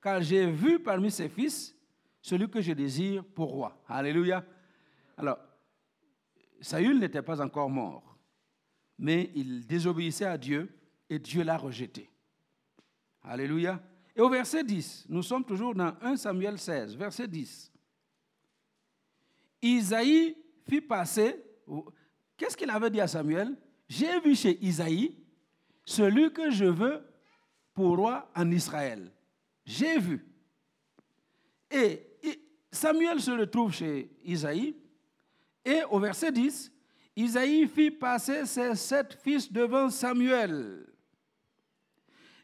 car 0.01 0.21
j'ai 0.21 0.51
vu 0.51 0.79
parmi 0.79 1.11
ses 1.11 1.29
fils 1.29 1.75
celui 2.21 2.49
que 2.49 2.61
je 2.61 2.73
désire 2.73 3.25
pour 3.25 3.51
roi. 3.51 3.83
Alléluia. 3.89 4.45
Alors, 5.17 5.39
Saül 6.61 6.99
n'était 6.99 7.23
pas 7.23 7.41
encore 7.41 7.69
mort, 7.69 8.17
mais 8.99 9.31
il 9.35 9.67
désobéissait 9.67 10.27
à 10.27 10.39
Dieu 10.39 10.73
et 11.09 11.19
Dieu 11.19 11.43
l'a 11.43 11.57
rejeté. 11.57 12.09
Alléluia. 13.23 13.83
Et 14.15 14.21
au 14.21 14.29
verset 14.29 14.63
10, 14.63 15.07
nous 15.09 15.23
sommes 15.23 15.45
toujours 15.45 15.75
dans 15.75 15.95
1 16.01 16.17
Samuel 16.17 16.59
16, 16.59 16.97
verset 16.97 17.27
10. 17.27 17.73
Isaïe 19.63 20.37
fit 20.69 20.81
passer, 20.81 21.43
qu'est-ce 22.37 22.57
qu'il 22.57 22.71
avait 22.71 22.91
dit 22.91 23.01
à 23.01 23.07
Samuel? 23.07 23.57
J'ai 23.89 24.21
vu 24.21 24.35
chez 24.35 24.63
Isaïe 24.65 25.17
celui 25.85 26.33
que 26.33 26.51
je 26.51 26.65
veux 26.65 27.03
pour 27.75 27.97
roi 27.97 28.31
en 28.35 28.51
Israël. 28.51 29.11
J'ai 29.65 29.99
vu. 29.99 30.25
Et 31.71 32.07
Samuel 32.71 33.21
se 33.21 33.31
retrouve 33.31 33.73
chez 33.73 34.11
Isaïe, 34.25 34.77
et 35.65 35.83
au 35.91 35.99
verset 35.99 36.33
10, 36.33 36.73
Isaïe 37.15 37.69
fit 37.69 37.91
passer 37.91 38.47
ses 38.47 38.75
sept 38.75 39.19
fils 39.23 39.53
devant 39.53 39.91
Samuel. 39.91 40.87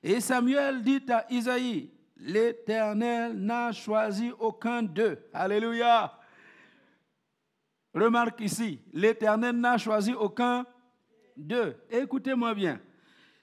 Et 0.02 0.20
Samuel 0.20 0.82
dit 0.82 1.02
à 1.08 1.26
Isaïe, 1.30 1.90
l'Éternel 2.16 3.32
n'a 3.34 3.72
choisi 3.72 4.30
aucun 4.38 4.82
d'eux. 4.82 5.18
Alléluia. 5.32 6.18
Remarque 7.94 8.40
ici, 8.40 8.80
l'Éternel 8.92 9.56
n'a 9.56 9.78
choisi 9.78 10.12
aucun 10.12 10.64
d'eux. 11.36 11.76
Écoutez-moi 11.90 12.54
bien. 12.54 12.80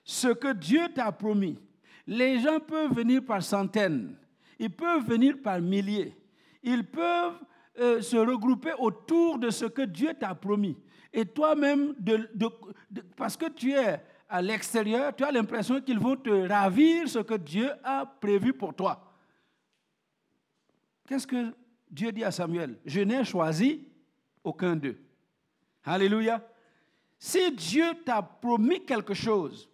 Ce 0.06 0.28
que 0.28 0.54
Dieu 0.54 0.88
t'a 0.94 1.12
promis, 1.12 1.60
les 2.06 2.40
gens 2.40 2.60
peuvent 2.60 2.94
venir 2.94 3.26
par 3.26 3.42
centaines, 3.42 4.16
ils 4.60 4.70
peuvent 4.70 5.04
venir 5.04 5.42
par 5.42 5.60
milliers, 5.60 6.16
ils 6.62 6.86
peuvent 6.86 7.40
euh, 7.80 8.02
se 8.02 8.16
regrouper 8.16 8.72
autour 8.78 9.40
de 9.40 9.50
ce 9.50 9.66
que 9.66 9.82
Dieu 9.82 10.14
t'a 10.14 10.36
promis. 10.36 10.78
Et 11.12 11.26
toi-même, 11.26 11.96
parce 13.18 13.36
que 13.36 13.50
tu 13.50 13.72
es 13.72 14.00
à 14.30 14.42
l'extérieur, 14.42 15.16
tu 15.16 15.24
as 15.24 15.32
l'impression 15.32 15.82
qu'ils 15.82 16.00
vont 16.00 16.16
te 16.16 16.48
ravir 16.48 17.10
ce 17.10 17.20
que 17.20 17.34
Dieu 17.36 17.72
a 17.84 18.06
prévu 18.06 18.54
pour 18.54 18.76
toi. 18.76 19.12
Qu'est-ce 21.08 21.26
que 21.26 21.54
Dieu 21.90 22.12
dit 22.12 22.24
à 22.24 22.32
Samuel? 22.32 22.78
Je 22.86 23.02
n'ai 23.02 23.24
choisi 23.24 23.88
aucun 24.44 24.76
d'eux. 24.76 24.98
Alléluia. 25.84 26.48
Si 27.18 27.52
Dieu 27.52 27.86
t'a 28.06 28.22
promis 28.22 28.86
quelque 28.86 29.14
chose, 29.14 29.70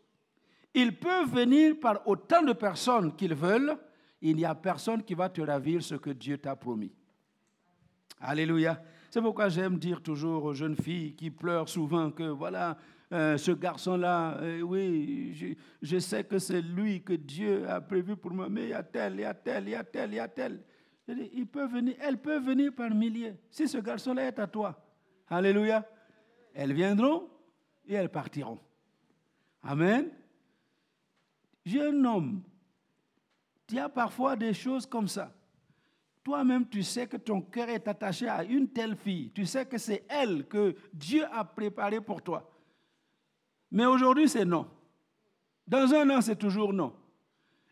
il 0.74 0.98
peut 0.98 1.26
venir 1.26 1.80
par 1.80 2.08
autant 2.08 2.44
de 2.44 2.54
personnes 2.54 3.16
qu'ils 3.16 3.36
veulent, 3.36 3.78
il 4.22 4.36
n'y 4.36 4.46
a 4.46 4.56
personne 4.56 5.04
qui 5.04 5.14
va 5.14 5.30
te 5.30 5.42
ravir 5.42 5.84
ce 5.84 5.96
que 5.96 6.12
Dieu 6.12 6.38
t'a 6.38 6.56
promis. 6.56 6.92
Alléluia. 8.20 8.82
C'est 9.10 9.22
pourquoi 9.22 9.50
j'aime 9.50 9.78
dire 9.78 10.02
toujours 10.02 10.46
aux 10.46 10.54
jeunes 10.54 10.76
filles 10.76 11.16
qui 11.16 11.32
pleurent 11.32 11.68
souvent 11.68 12.12
que 12.12 12.24
voilà, 12.24 12.78
euh, 13.12 13.38
ce 13.38 13.52
garçon-là, 13.52 14.38
euh, 14.42 14.62
oui, 14.62 15.58
je, 15.82 16.00
sais 16.00 16.24
que 16.24 16.40
c'est 16.40 16.62
lui 16.62 17.04
que 17.04 17.14
Dieu 17.14 17.70
a 17.70 17.82
prévu 17.82 18.16
pour 18.16 18.32
moi, 18.32 18.48
mais 18.48 18.64
il 18.64 18.70
y 18.70 18.74
a 18.74 18.84
tel, 18.84 19.16
il 19.16 19.22
y 19.22 19.26
a 19.26 19.34
tel, 19.34 19.64
il 19.68 19.72
y 19.72 19.76
a 19.76 19.84
tel, 19.84 20.12
il 20.12 20.16
y 20.16 20.20
a 20.20 20.28
tel. 20.28 20.64
Il 21.34 21.48
peut 21.48 21.68
venir, 21.68 21.96
elle 22.00 22.22
peut 22.22 22.40
venir 22.40 22.74
par 22.74 22.92
milliers. 22.92 23.34
Si 23.50 23.68
ce 23.68 23.80
garçon-là 23.80 24.28
est 24.28 24.40
à 24.40 24.48
toi, 24.48 24.82
Alléluia, 25.28 25.86
elles 26.54 26.74
viendront 26.74 27.30
et 27.88 27.94
elles 27.94 28.10
partiront. 28.10 28.60
Amen. 29.64 30.10
Jeune 31.66 32.06
homme, 32.06 32.44
il 33.70 33.76
y 33.76 33.80
a 33.80 33.90
parfois 33.90 34.36
des 34.36 34.54
choses 34.54 34.86
comme 34.86 35.08
ça. 35.08 35.34
Toi-même, 36.24 36.68
tu 36.68 36.84
sais 36.84 37.08
que 37.08 37.18
ton 37.18 37.42
cœur 37.42 37.70
est 37.70 37.88
attaché 37.88 38.28
à 38.28 38.44
une 38.44 38.68
telle 38.68 38.96
fille. 38.96 39.32
Tu 39.32 39.46
sais 39.46 39.66
que 39.66 39.78
c'est 39.78 40.06
elle 40.10 40.48
que 40.48 40.76
Dieu 40.94 41.26
a 41.32 41.44
préparée 41.44 42.02
pour 42.02 42.22
toi. 42.22 42.52
Mais 43.72 43.86
aujourd'hui, 43.86 44.28
c'est 44.28 44.46
non. 44.46 44.68
Dans 45.66 45.94
un 45.94 46.10
an, 46.10 46.22
c'est 46.22 46.36
toujours 46.36 46.74
non. 46.74 46.94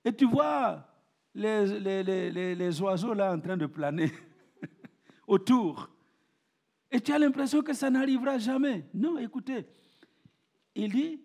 Et 0.04 0.14
tu 0.14 0.26
vois 0.26 0.88
les, 1.36 1.80
les, 1.80 2.56
les, 2.56 2.82
oiseaux 2.82 3.14
là 3.14 3.34
en 3.34 3.40
train 3.40 3.58
de 3.58 3.66
planer 3.66 4.12
autour. 5.28 5.90
Et 6.90 7.02
tu 7.02 7.12
as 7.12 7.20
l'impression 7.20 7.62
que 7.62 7.74
ça 7.74 7.90
n'arrivera 7.90 8.38
jamais. 8.38 8.88
Non, 8.94 9.18
écoutez. 9.18 9.68
Il 10.74 10.92
dit, 10.92 11.22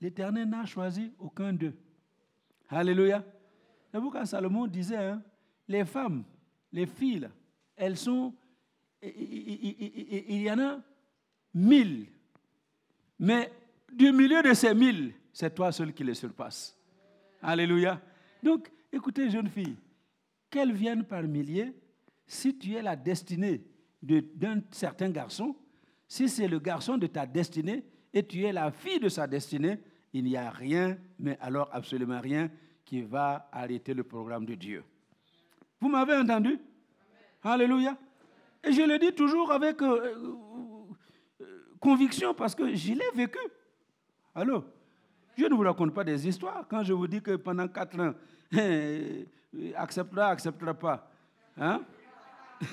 l'Éternel 0.00 0.48
n'a 0.48 0.66
choisi 0.66 1.12
aucun 1.18 1.52
d'eux. 1.52 1.74
Alléluia. 2.68 3.24
C'est 3.92 4.00
pourquoi 4.00 4.26
Salomon 4.26 4.66
disait, 4.66 4.96
hein, 4.96 5.22
les 5.68 5.84
femmes, 5.84 6.24
les 6.72 6.86
filles, 6.86 7.28
elles 7.76 7.96
sont, 7.96 8.34
il 9.02 10.42
y 10.42 10.50
en 10.50 10.58
a 10.58 10.80
mille. 11.54 12.06
Mais 13.18 13.50
du 13.92 14.12
milieu 14.12 14.42
de 14.42 14.52
ces 14.52 14.74
mille, 14.74 15.14
c'est 15.32 15.54
toi 15.54 15.72
seul 15.72 15.92
qui 15.92 16.04
les 16.04 16.14
surpasse. 16.14 16.76
Alléluia. 17.40 18.00
Donc, 18.42 18.70
écoutez, 18.92 19.30
jeune 19.30 19.48
fille, 19.48 19.76
qu'elles 20.50 20.72
viennent 20.72 21.04
par 21.04 21.22
milliers, 21.22 21.72
si 22.26 22.56
tu 22.58 22.74
es 22.74 22.82
la 22.82 22.96
destinée 22.96 23.64
d'un 24.02 24.60
certain 24.70 25.10
garçon, 25.10 25.54
si 26.08 26.28
c'est 26.28 26.48
le 26.48 26.58
garçon 26.58 26.98
de 26.98 27.06
ta 27.06 27.26
destinée 27.26 27.84
et 28.12 28.26
tu 28.26 28.42
es 28.44 28.52
la 28.52 28.70
fille 28.70 29.00
de 29.00 29.08
sa 29.08 29.26
destinée, 29.26 29.78
il 30.16 30.24
n'y 30.24 30.36
a 30.36 30.48
rien, 30.48 30.96
mais 31.18 31.36
alors 31.42 31.68
absolument 31.72 32.20
rien, 32.20 32.48
qui 32.86 33.02
va 33.02 33.48
arrêter 33.52 33.92
le 33.92 34.02
programme 34.02 34.46
de 34.46 34.54
Dieu. 34.54 34.82
Vous 35.78 35.88
m'avez 35.88 36.16
entendu? 36.16 36.58
Alléluia. 37.42 37.96
Et 38.64 38.72
je 38.72 38.80
le 38.82 38.98
dis 38.98 39.12
toujours 39.12 39.52
avec 39.52 39.82
euh, 39.82 40.16
euh, 41.40 41.44
conviction 41.78 42.32
parce 42.32 42.54
que 42.54 42.74
je 42.74 42.94
l'ai 42.94 43.10
vécu. 43.14 43.38
Allô? 44.34 44.64
Je 45.36 45.44
ne 45.44 45.54
vous 45.54 45.62
raconte 45.62 45.92
pas 45.92 46.02
des 46.02 46.26
histoires 46.26 46.64
quand 46.68 46.82
je 46.82 46.94
vous 46.94 47.06
dis 47.06 47.20
que 47.20 47.36
pendant 47.36 47.68
quatre 47.68 48.00
ans, 48.00 48.14
acceptera, 49.76 50.28
acceptera 50.28 50.72
pas. 50.72 51.10
Hein? 51.58 51.82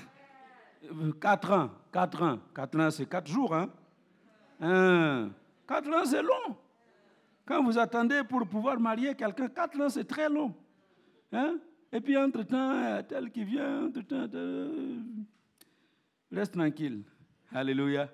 Quatre 1.19 1.51
ans, 1.51 1.69
quatre 1.93 2.21
ans, 2.21 2.39
quatre 2.53 2.77
ans, 2.77 2.91
c'est 2.91 3.05
quatre 3.05 3.27
jours. 3.27 3.55
Hein? 3.55 3.69
hein? 4.59 5.29
Quatre 5.65 5.87
ans, 5.89 6.05
c'est 6.05 6.21
long. 6.21 6.57
Quand 7.45 7.63
vous 7.63 7.77
attendez 7.77 8.21
pour 8.23 8.47
pouvoir 8.47 8.79
marier 8.79 9.15
quelqu'un, 9.15 9.49
quatre 9.49 9.79
ans, 9.79 9.89
c'est 9.89 10.05
très 10.05 10.29
long. 10.29 10.55
Hein? 11.31 11.57
Et 11.91 11.99
puis, 11.99 12.17
entre-temps, 12.17 13.03
tel 13.03 13.29
qui 13.31 13.43
vient, 13.43 13.85
entre-temps, 13.87 14.27
reste 16.31 16.53
tranquille. 16.53 17.03
Alléluia. 17.51 18.09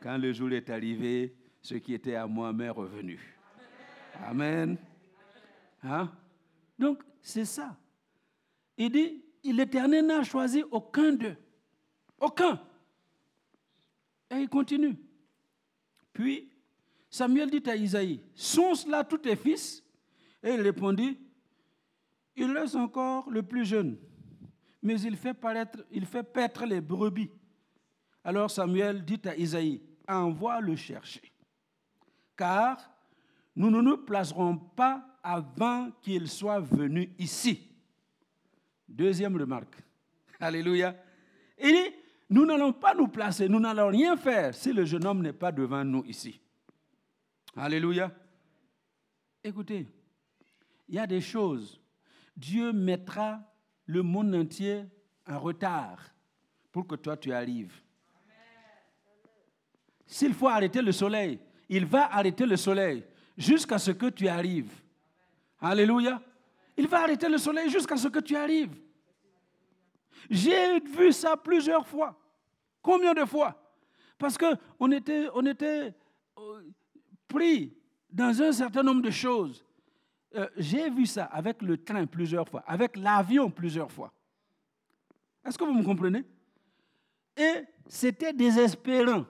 Quand 0.00 0.16
le 0.16 0.32
jour 0.32 0.52
est 0.52 0.70
arrivé, 0.70 1.34
ce 1.60 1.74
qui 1.74 1.94
était 1.94 2.14
à 2.14 2.26
moi 2.26 2.52
m'est 2.52 2.70
revenu. 2.70 3.18
Amen. 4.24 4.76
Hein? 5.82 6.10
Donc, 6.78 7.02
c'est 7.20 7.44
ça. 7.44 7.76
Il 8.76 8.90
dit, 8.90 9.24
l'Éternel 9.44 10.06
n'a 10.06 10.22
choisi 10.22 10.62
aucun 10.70 11.12
d'eux. 11.12 11.36
Aucun. 12.20 12.60
Et 14.30 14.36
il 14.36 14.48
continue. 14.48 14.96
Puis, 16.12 16.50
Samuel 17.18 17.50
dit 17.50 17.68
à 17.68 17.74
Isaïe, 17.74 18.20
sont 18.32 18.76
cela 18.76 19.02
tous 19.02 19.18
tes 19.18 19.34
fils 19.34 19.82
Et 20.40 20.50
il 20.54 20.60
répondit, 20.60 21.18
il 22.36 22.52
laisse 22.52 22.76
encore 22.76 23.28
le 23.28 23.42
plus 23.42 23.64
jeune, 23.64 23.98
mais 24.80 25.00
il 25.00 25.16
fait, 25.16 25.34
paraître, 25.34 25.84
il 25.90 26.06
fait 26.06 26.22
paître 26.22 26.64
les 26.64 26.80
brebis. 26.80 27.28
Alors 28.22 28.48
Samuel 28.48 29.04
dit 29.04 29.20
à 29.24 29.34
Isaïe, 29.34 29.82
envoie 30.06 30.60
le 30.60 30.76
chercher, 30.76 31.32
car 32.36 32.78
nous 33.56 33.70
ne 33.70 33.80
nous 33.80 33.98
placerons 33.98 34.56
pas 34.56 35.04
avant 35.20 35.90
qu'il 36.00 36.28
soit 36.28 36.60
venu 36.60 37.12
ici. 37.18 37.68
Deuxième 38.88 39.36
remarque. 39.36 39.76
Alléluia. 40.38 40.94
Il 41.60 41.72
dit, 41.72 41.96
nous 42.30 42.46
n'allons 42.46 42.72
pas 42.72 42.94
nous 42.94 43.08
placer, 43.08 43.48
nous 43.48 43.58
n'allons 43.58 43.88
rien 43.88 44.16
faire 44.16 44.54
si 44.54 44.72
le 44.72 44.84
jeune 44.84 45.04
homme 45.04 45.22
n'est 45.22 45.32
pas 45.32 45.50
devant 45.50 45.84
nous 45.84 46.04
ici. 46.04 46.40
Alléluia. 47.58 48.12
Écoutez, 49.42 49.84
il 50.88 50.94
y 50.94 50.98
a 50.98 51.08
des 51.08 51.20
choses. 51.20 51.80
Dieu 52.36 52.72
mettra 52.72 53.40
le 53.86 54.02
monde 54.02 54.32
entier 54.34 54.84
en 55.26 55.40
retard 55.40 55.98
pour 56.70 56.86
que 56.86 56.94
toi 56.94 57.16
tu 57.16 57.32
arrives. 57.32 57.74
S'il 60.06 60.34
faut 60.34 60.46
arrêter 60.46 60.80
le 60.80 60.92
soleil, 60.92 61.40
il 61.68 61.84
va 61.84 62.14
arrêter 62.14 62.46
le 62.46 62.56
soleil 62.56 63.04
jusqu'à 63.36 63.78
ce 63.78 63.90
que 63.90 64.06
tu 64.06 64.28
arrives. 64.28 64.72
Alléluia. 65.60 66.22
Il 66.76 66.86
va 66.86 67.02
arrêter 67.02 67.28
le 67.28 67.38
soleil 67.38 67.68
jusqu'à 67.70 67.96
ce 67.96 68.06
que 68.06 68.20
tu 68.20 68.36
arrives. 68.36 68.76
J'ai 70.30 70.78
vu 70.78 71.12
ça 71.12 71.36
plusieurs 71.36 71.86
fois. 71.86 72.16
Combien 72.80 73.14
de 73.14 73.24
fois? 73.24 73.60
Parce 74.16 74.38
qu'on 74.38 74.92
était, 74.92 75.28
on 75.34 75.44
était 75.44 75.92
euh, 76.38 76.62
pris 77.28 77.76
dans 78.10 78.42
un 78.42 78.52
certain 78.52 78.82
nombre 78.82 79.02
de 79.02 79.10
choses. 79.10 79.64
Euh, 80.34 80.48
j'ai 80.56 80.90
vu 80.90 81.06
ça 81.06 81.24
avec 81.26 81.62
le 81.62 81.82
train 81.82 82.06
plusieurs 82.06 82.48
fois, 82.48 82.62
avec 82.66 82.96
l'avion 82.96 83.50
plusieurs 83.50 83.90
fois. 83.90 84.12
Est-ce 85.44 85.56
que 85.56 85.64
vous 85.64 85.72
me 85.72 85.84
comprenez? 85.84 86.24
Et 87.36 87.64
c'était 87.86 88.32
désespérant 88.32 89.24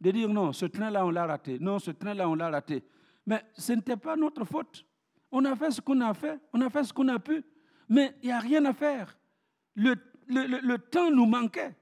de 0.00 0.10
dire 0.10 0.28
non, 0.28 0.52
ce 0.52 0.66
train-là, 0.66 1.04
on 1.04 1.10
l'a 1.10 1.26
raté. 1.26 1.58
Non, 1.58 1.78
ce 1.78 1.90
train-là, 1.90 2.28
on 2.28 2.34
l'a 2.34 2.50
raté. 2.50 2.82
Mais 3.26 3.44
ce 3.56 3.72
n'était 3.72 3.96
pas 3.96 4.16
notre 4.16 4.44
faute. 4.44 4.86
On 5.30 5.44
a 5.44 5.54
fait 5.54 5.70
ce 5.70 5.80
qu'on 5.80 6.00
a 6.00 6.14
fait, 6.14 6.38
on 6.52 6.60
a 6.60 6.70
fait 6.70 6.84
ce 6.84 6.92
qu'on 6.92 7.08
a 7.08 7.18
pu, 7.18 7.44
mais 7.88 8.14
il 8.22 8.26
n'y 8.26 8.32
a 8.32 8.38
rien 8.38 8.64
à 8.64 8.72
faire. 8.72 9.18
Le, 9.74 9.94
le, 10.28 10.46
le, 10.46 10.78
temps 10.78 11.10
nous 11.10 11.26
manquait. 11.26 11.76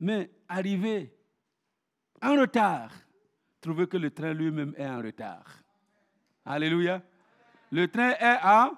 Mais 0.00 0.30
arriver 0.48 1.16
en 2.20 2.34
retard, 2.36 2.90
trouver 3.64 3.86
que 3.86 3.96
le 3.96 4.10
train 4.10 4.34
lui-même 4.34 4.74
est 4.76 4.86
en 4.86 4.98
retard. 4.98 5.44
Alléluia. 6.44 7.02
Le 7.72 7.88
train 7.88 8.10
est 8.10 8.38
en 8.44 8.72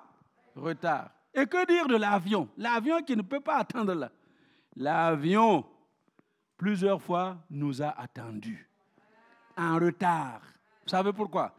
retard. 0.54 1.10
Et 1.34 1.44
que 1.44 1.66
dire 1.66 1.88
de 1.88 1.96
l'avion? 1.96 2.48
L'avion 2.56 3.02
qui 3.02 3.16
ne 3.16 3.22
peut 3.22 3.40
pas 3.40 3.56
attendre 3.58 3.94
là. 3.94 4.12
L'avion, 4.76 5.66
plusieurs 6.56 7.02
fois, 7.02 7.36
nous 7.50 7.82
a 7.82 7.88
attendus. 8.00 8.68
En 9.56 9.74
retard. 9.74 10.40
Vous 10.84 10.90
savez 10.90 11.12
pourquoi? 11.12 11.54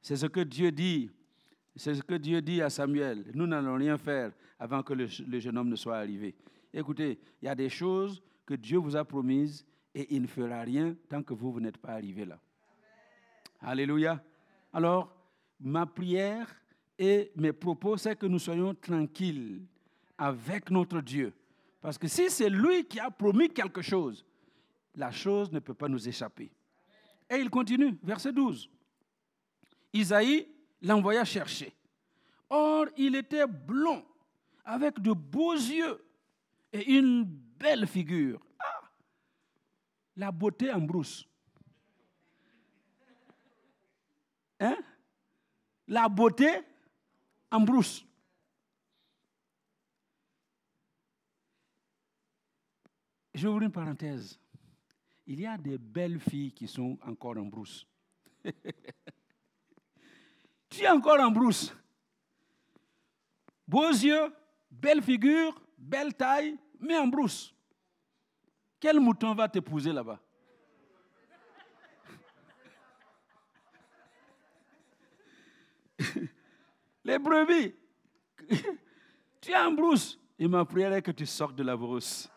C'est 0.00 0.16
ce 0.16 0.26
que 0.26 0.40
Dieu 0.40 0.72
dit. 0.72 1.08
C'est 1.76 1.94
ce 1.94 2.02
que 2.02 2.14
Dieu 2.14 2.42
dit 2.42 2.60
à 2.60 2.68
Samuel. 2.68 3.30
Nous 3.32 3.46
n'allons 3.46 3.76
rien 3.76 3.96
faire 3.96 4.32
avant 4.58 4.82
que 4.82 4.92
le, 4.92 5.06
jeune 5.06 5.56
homme 5.56 5.68
ne 5.68 5.76
soit 5.76 5.96
arrivé. 5.98 6.34
Écoutez, 6.74 7.20
il 7.40 7.44
y 7.44 7.48
a 7.48 7.54
des 7.54 7.68
choses 7.68 8.20
que 8.44 8.54
Dieu 8.54 8.78
vous 8.78 8.96
a 8.96 9.04
promises 9.04 9.64
et 9.94 10.14
il 10.14 10.22
ne 10.22 10.26
fera 10.26 10.62
rien 10.62 10.96
tant 11.08 11.22
que 11.22 11.32
vous, 11.32 11.52
vous 11.52 11.60
n'êtes 11.60 11.78
pas 11.78 11.92
arrivé 11.92 12.24
là. 12.24 12.38
Alléluia. 13.62 14.22
Alors, 14.72 15.14
ma 15.60 15.86
prière 15.86 16.48
et 16.98 17.30
mes 17.36 17.52
propos, 17.52 17.96
c'est 17.96 18.16
que 18.16 18.26
nous 18.26 18.38
soyons 18.38 18.74
tranquilles 18.74 19.62
avec 20.18 20.70
notre 20.70 21.00
Dieu. 21.00 21.32
Parce 21.80 21.98
que 21.98 22.08
si 22.08 22.28
c'est 22.30 22.50
lui 22.50 22.84
qui 22.84 22.98
a 23.00 23.10
promis 23.10 23.48
quelque 23.48 23.82
chose, 23.82 24.24
la 24.94 25.10
chose 25.10 25.50
ne 25.52 25.58
peut 25.58 25.74
pas 25.74 25.88
nous 25.88 26.08
échapper. 26.08 26.52
Et 27.30 27.36
il 27.36 27.50
continue, 27.50 27.98
verset 28.02 28.32
12. 28.32 28.68
Isaïe 29.92 30.48
l'envoya 30.82 31.24
chercher. 31.24 31.72
Or, 32.50 32.86
il 32.96 33.16
était 33.16 33.46
blond, 33.46 34.04
avec 34.64 35.00
de 35.00 35.12
beaux 35.12 35.54
yeux 35.54 36.04
et 36.72 36.92
une 36.92 37.24
belle 37.24 37.86
figure. 37.86 38.40
Ah, 38.58 38.82
la 40.16 40.30
beauté 40.30 40.70
en 40.70 40.80
brousse. 40.80 41.26
Hein? 44.62 44.78
La 45.88 46.08
beauté 46.08 46.48
en 47.50 47.60
brousse. 47.60 48.06
Je 53.34 53.48
ouvrir 53.48 53.66
une 53.66 53.72
parenthèse. 53.72 54.38
Il 55.26 55.40
y 55.40 55.46
a 55.46 55.58
des 55.58 55.78
belles 55.78 56.20
filles 56.20 56.52
qui 56.52 56.68
sont 56.68 56.96
encore 57.02 57.36
en 57.38 57.46
brousse. 57.46 57.84
tu 60.68 60.82
es 60.82 60.88
encore 60.88 61.18
en 61.18 61.32
brousse. 61.32 61.74
Beaux 63.66 63.90
yeux, 63.90 64.32
belle 64.70 65.02
figure, 65.02 65.60
belle 65.76 66.14
taille, 66.14 66.56
mais 66.78 66.96
en 66.96 67.08
brousse. 67.08 67.52
Quel 68.78 69.00
mouton 69.00 69.34
va 69.34 69.48
t'épouser 69.48 69.92
là-bas? 69.92 70.20
Les 77.12 77.18
brebis, 77.18 77.74
tu 79.42 79.50
es 79.50 79.56
en 79.56 79.70
brousse. 79.72 80.18
Et 80.38 80.48
ma 80.48 80.64
prière 80.64 80.94
est 80.94 81.02
que 81.02 81.10
tu 81.10 81.26
sortes 81.26 81.54
de 81.54 81.62
la 81.62 81.76
brousse 81.76 82.30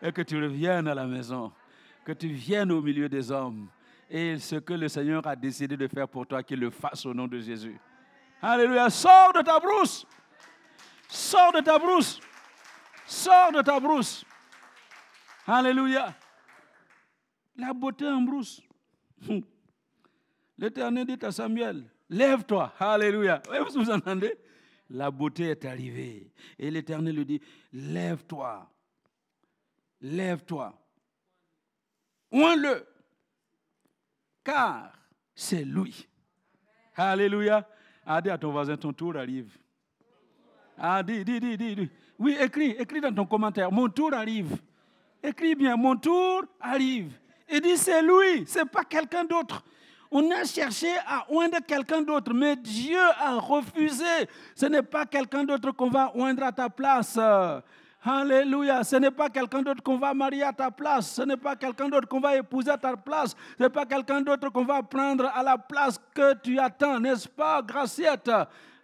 et 0.00 0.10
que 0.10 0.22
tu 0.22 0.42
reviennes 0.42 0.88
à 0.88 0.94
la 0.94 1.06
maison, 1.06 1.52
que 2.02 2.12
tu 2.12 2.28
viennes 2.28 2.72
au 2.72 2.80
milieu 2.80 3.10
des 3.10 3.30
hommes. 3.30 3.68
Et 4.08 4.38
ce 4.38 4.56
que 4.56 4.72
le 4.72 4.88
Seigneur 4.88 5.26
a 5.26 5.36
décidé 5.36 5.76
de 5.76 5.86
faire 5.86 6.08
pour 6.08 6.26
toi, 6.26 6.42
qu'il 6.42 6.60
le 6.60 6.70
fasse 6.70 7.04
au 7.04 7.12
nom 7.12 7.26
de 7.26 7.38
Jésus. 7.40 7.78
Alléluia. 8.40 8.88
Sors 8.88 9.34
de 9.34 9.42
ta 9.42 9.60
brousse. 9.60 10.06
Sors 11.08 11.52
de 11.52 11.60
ta 11.60 11.78
brousse. 11.78 12.18
Sors 13.06 13.52
de 13.52 13.60
ta 13.60 13.78
brousse. 13.78 14.24
Alléluia. 15.46 16.14
La 17.54 17.74
beauté 17.74 18.08
en 18.08 18.22
brousse. 18.22 18.62
L'Éternel 20.56 21.04
dit 21.04 21.18
à 21.22 21.30
Samuel, 21.30 21.84
lève-toi. 22.08 22.72
Alléluia. 22.78 23.42
Vous 23.74 23.90
entendez? 23.90 24.34
La 24.90 25.10
beauté 25.10 25.50
est 25.50 25.64
arrivée. 25.64 26.30
Et 26.58 26.70
l'Éternel 26.70 27.14
lui 27.16 27.26
dit, 27.26 27.40
lève-toi. 27.72 28.70
Lève-toi. 30.00 30.78
Oins-le. 32.30 32.86
Car 34.44 34.92
c'est 35.34 35.64
lui. 35.64 36.06
Alléluia. 36.94 37.68
Ah, 38.04 38.22
dis 38.22 38.30
à 38.30 38.38
ton 38.38 38.52
voisin, 38.52 38.76
ton 38.76 38.92
tour 38.92 39.16
arrive. 39.16 39.56
Ah, 40.78 41.02
dis, 41.02 41.24
dis, 41.24 41.40
dis, 41.40 41.56
dis. 41.56 41.90
Oui, 42.18 42.36
écris, 42.40 42.70
écris 42.78 43.00
dans 43.00 43.12
ton 43.12 43.26
commentaire. 43.26 43.72
Mon 43.72 43.88
tour 43.88 44.14
arrive. 44.14 44.56
Écris 45.22 45.54
bien, 45.54 45.76
mon 45.76 45.96
tour 45.96 46.44
arrive. 46.60 47.12
Et 47.48 47.60
dis, 47.60 47.76
c'est 47.76 48.02
lui, 48.02 48.46
c'est 48.46 48.64
pas 48.66 48.84
quelqu'un 48.84 49.24
d'autre. 49.24 49.64
On 50.10 50.30
a 50.30 50.44
cherché 50.44 50.88
à 51.06 51.26
oindre 51.30 51.58
quelqu'un 51.66 52.02
d'autre, 52.02 52.32
mais 52.32 52.56
Dieu 52.56 53.00
a 53.18 53.34
refusé. 53.34 54.28
Ce 54.54 54.66
n'est 54.66 54.82
pas 54.82 55.04
quelqu'un 55.06 55.44
d'autre 55.44 55.72
qu'on 55.72 55.90
va 55.90 56.12
oindre 56.14 56.44
à 56.44 56.52
ta 56.52 56.68
place. 56.68 57.18
Alléluia. 58.08 58.84
Ce 58.84 58.96
n'est 58.96 59.10
pas 59.10 59.28
quelqu'un 59.28 59.62
d'autre 59.62 59.82
qu'on 59.82 59.98
va 59.98 60.14
marier 60.14 60.44
à 60.44 60.52
ta 60.52 60.70
place. 60.70 61.14
Ce 61.14 61.22
n'est 61.22 61.36
pas 61.36 61.56
quelqu'un 61.56 61.88
d'autre 61.88 62.06
qu'on 62.06 62.20
va 62.20 62.36
épouser 62.36 62.70
à 62.70 62.78
ta 62.78 62.96
place. 62.96 63.34
Ce 63.58 63.62
n'est 63.64 63.68
pas 63.68 63.84
quelqu'un 63.84 64.20
d'autre 64.20 64.48
qu'on 64.50 64.64
va 64.64 64.80
prendre 64.82 65.26
à 65.34 65.42
la 65.42 65.58
place 65.58 65.98
que 66.14 66.34
tu 66.34 66.58
attends, 66.58 67.00
n'est-ce 67.00 67.28
pas, 67.28 67.60
Graciette? 67.62 68.30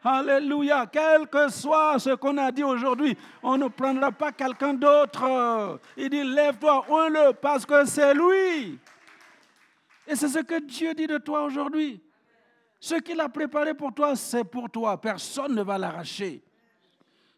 Alléluia. 0.04 0.86
Quel 0.90 1.28
que 1.28 1.48
soit 1.48 2.00
ce 2.00 2.10
qu'on 2.16 2.36
a 2.36 2.50
dit 2.50 2.64
aujourd'hui, 2.64 3.16
on 3.44 3.56
ne 3.56 3.68
prendra 3.68 4.10
pas 4.10 4.32
quelqu'un 4.32 4.74
d'autre. 4.74 5.78
Il 5.96 6.10
dit, 6.10 6.24
lève-toi, 6.24 6.84
oins-le, 6.88 7.32
parce 7.34 7.64
que 7.64 7.84
c'est 7.84 8.12
lui. 8.12 8.80
Et 10.06 10.16
c'est 10.16 10.28
ce 10.28 10.40
que 10.40 10.60
Dieu 10.60 10.94
dit 10.94 11.06
de 11.06 11.18
toi 11.18 11.44
aujourd'hui. 11.44 12.02
Ce 12.80 12.96
qu'il 12.96 13.20
a 13.20 13.28
préparé 13.28 13.74
pour 13.74 13.94
toi, 13.94 14.16
c'est 14.16 14.44
pour 14.44 14.68
toi. 14.68 15.00
Personne 15.00 15.54
ne 15.54 15.62
va 15.62 15.78
l'arracher. 15.78 16.42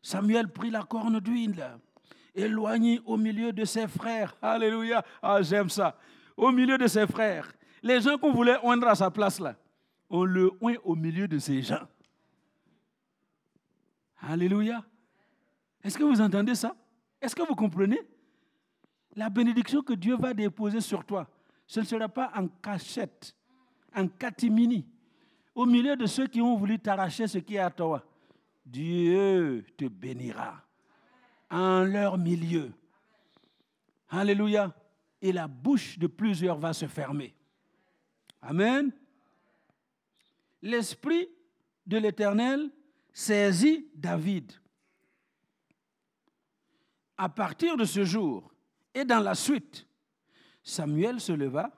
Samuel 0.01 0.49
prit 0.49 0.71
la 0.71 0.83
corne 0.83 1.21
d'huile, 1.21 1.79
éloigné 2.35 3.01
au 3.05 3.17
milieu 3.17 3.53
de 3.53 3.65
ses 3.65 3.87
frères. 3.87 4.35
Alléluia. 4.41 5.05
Ah, 5.23 5.43
j'aime 5.43 5.69
ça. 5.69 5.99
Au 6.37 6.51
milieu 6.51 6.79
de 6.79 6.87
ses 6.87 7.07
frères. 7.07 7.53
Les 7.83 8.01
gens 8.01 8.17
qu'on 8.17 8.33
voulait 8.33 8.59
oindre 8.63 8.89
à 8.89 8.95
sa 8.95 9.11
place 9.11 9.39
là, 9.39 9.57
on 10.09 10.25
le 10.25 10.51
oint 10.61 10.77
au 10.85 10.95
milieu 10.95 11.29
de 11.29 11.39
ces 11.39 11.61
gens. 11.61 11.87
Alléluia. 14.23 14.83
Est-ce 15.83 15.99
que 15.99 16.05
vous 16.05 16.21
entendez 16.21 16.55
ça? 16.55 16.75
Est-ce 17.21 17.37
que 17.37 17.43
vous 17.43 17.55
comprenez? 17.55 18.01
La 19.15 19.29
bénédiction 19.29 19.83
que 19.83 19.93
Dieu 19.93 20.17
va 20.17 20.33
déposer 20.33 20.81
sur 20.81 21.05
toi, 21.05 21.29
ce 21.75 21.81
ne 21.81 21.87
sera 21.87 22.09
pas 22.09 22.31
en 22.37 22.47
cachette, 22.47 23.35
en 23.97 24.07
catimini, 24.07 24.87
au 25.57 25.67
milieu 25.67 25.97
de 25.97 26.07
ceux 26.07 26.29
qui 26.29 26.41
ont 26.41 26.55
voulu 26.57 26.79
t'arracher 26.79 27.27
ce 27.27 27.39
qui 27.39 27.57
est 27.57 27.59
à 27.59 27.69
toi. 27.69 28.07
Dieu 28.65 29.67
te 29.77 29.87
bénira 29.87 30.65
en 31.51 31.83
leur 31.83 32.17
milieu. 32.17 32.71
Alléluia. 34.09 34.73
Et 35.21 35.33
la 35.33 35.49
bouche 35.49 35.99
de 35.99 36.07
plusieurs 36.07 36.59
va 36.59 36.73
se 36.73 36.87
fermer. 36.87 37.35
Amen. 38.41 38.93
L'Esprit 40.63 41.29
de 41.89 41.97
l'Éternel 41.97 42.71
saisit 43.13 43.91
David. 43.97 44.53
À 47.17 47.29
partir 47.29 47.77
de 47.77 47.85
ce 47.85 48.05
jour 48.05 48.55
et 48.95 49.05
dans 49.05 49.19
la 49.21 49.35
suite, 49.35 49.89
Samuel 50.65 51.21
se 51.21 51.33
leva 51.33 51.71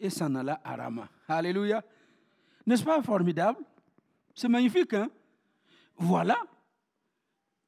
et 0.00 0.08
s'en 0.08 0.34
alla 0.34 0.58
à 0.64 0.74
Rama. 0.74 1.06
Alléluia. 1.28 1.84
N'est-ce 2.66 2.82
pas 2.82 3.02
formidable? 3.02 3.58
C'est 4.34 4.48
magnifique, 4.48 4.94
hein? 4.94 5.10
Voilà. 5.96 6.38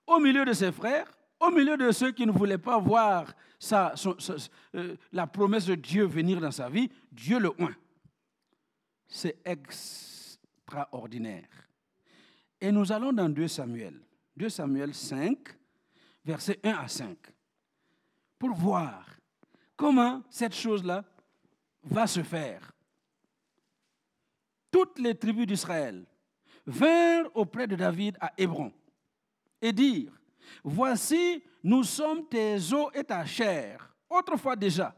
Au 0.07 0.19
milieu 0.19 0.47
de 0.47 0.55
ses 0.55 0.73
frères, 0.73 1.07
au 1.39 1.51
milieu 1.51 1.77
de 1.77 1.93
ceux 1.93 2.13
qui 2.13 2.25
ne 2.27 2.33
voulaient 2.33 2.57
pas 2.57 2.79
voir 2.79 3.35
euh, 3.73 4.97
la 5.13 5.27
promesse 5.27 5.67
de 5.67 5.75
Dieu 5.75 6.07
venir 6.07 6.41
dans 6.41 6.51
sa 6.51 6.71
vie, 6.71 6.91
Dieu 7.13 7.39
le 7.39 7.51
oint. 7.59 7.77
C'est 9.07 9.37
extraordinaire. 9.45 11.47
Et 12.61 12.71
nous 12.73 12.91
allons 12.91 13.13
dans 13.13 13.29
2 13.29 13.47
Samuel. 13.49 14.01
2 14.37 14.49
Samuel 14.49 14.95
5, 14.95 15.39
versets 16.25 16.59
1 16.65 16.71
à 16.71 16.89
5, 16.89 17.19
pour 18.39 18.55
voir 18.55 19.05
comment 19.77 20.23
cette 20.31 20.55
chose-là 20.55 21.05
va 21.83 22.07
se 22.07 22.23
faire? 22.23 22.73
Toutes 24.71 24.99
les 24.99 25.15
tribus 25.15 25.47
d'Israël 25.47 26.05
vinrent 26.67 27.31
auprès 27.35 27.67
de 27.67 27.77
David 27.77 28.17
à 28.21 28.33
Hébron 28.37 28.73
et 29.61 29.73
dirent, 29.73 30.13
Voici, 30.63 31.43
nous 31.63 31.83
sommes 31.83 32.29
tes 32.29 32.57
os 32.73 32.91
et 32.95 33.05
ta 33.05 33.25
chair. 33.25 33.95
Autrefois 34.11 34.57
déjà, 34.57 34.95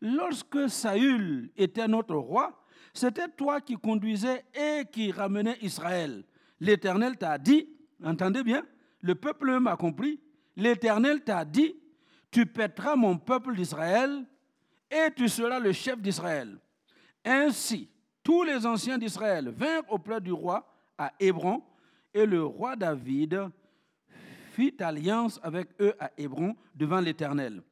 lorsque 0.00 0.68
Saül 0.68 1.50
était 1.56 1.88
notre 1.88 2.16
roi, 2.16 2.64
c'était 2.92 3.28
toi 3.28 3.60
qui 3.60 3.76
conduisais 3.76 4.44
et 4.54 4.84
qui 4.90 5.12
ramenais 5.12 5.56
Israël. 5.62 6.24
L'Éternel 6.60 7.16
t'a 7.16 7.38
dit, 7.38 7.68
entendez 8.02 8.42
bien, 8.42 8.64
le 9.00 9.14
peuple 9.14 9.46
même 9.46 9.66
a 9.66 9.76
compris, 9.76 10.20
l'Éternel 10.56 11.22
t'a 11.22 11.44
dit, 11.44 11.76
tu 12.30 12.46
pèteras 12.46 12.96
mon 12.96 13.16
peuple 13.16 13.54
d'Israël 13.54 14.24
et 14.90 15.10
tu 15.14 15.28
seras 15.28 15.58
le 15.58 15.72
chef 15.72 16.00
d'Israël. 16.00 16.58
Ainsi, 17.24 17.88
tous 18.22 18.42
les 18.42 18.66
anciens 18.66 18.98
d'Israël 18.98 19.48
vinrent 19.50 19.90
auprès 19.90 20.20
du 20.20 20.32
roi 20.32 20.66
à 20.96 21.12
Hébron 21.18 21.62
et 22.12 22.26
le 22.26 22.44
roi 22.44 22.76
David 22.76 23.50
fit 24.52 24.74
alliance 24.80 25.38
avec 25.42 25.68
eux 25.80 25.94
à 25.98 26.10
Hébron 26.16 26.56
devant 26.74 27.00
l'Éternel. 27.00 27.62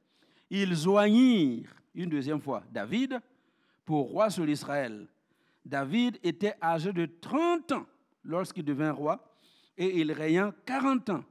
Ils 0.49 0.75
joignirent 0.75 1.75
une 1.95 2.11
deuxième 2.11 2.41
fois 2.41 2.63
David 2.71 3.21
pour 3.85 4.11
roi 4.11 4.31
sur 4.31 4.49
Israël. 4.49 5.07
David 5.65 6.19
était 6.23 6.55
âgé 6.63 6.93
de 6.93 7.07
30 7.21 7.73
ans 7.73 7.87
lorsqu'il 8.23 8.65
devint 8.65 8.93
roi 8.93 9.21
et 9.77 10.01
il 10.01 10.13
régna 10.13 10.55
40 10.65 11.11
ans. 11.11 11.25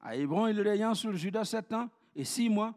À 0.00 0.16
Hébron, 0.16 0.46
il 0.46 0.60
régna 0.60 0.94
sur 0.94 1.12
Juda 1.14 1.44
7 1.44 1.72
ans 1.72 1.88
et 2.14 2.24
6 2.24 2.48
mois 2.48 2.74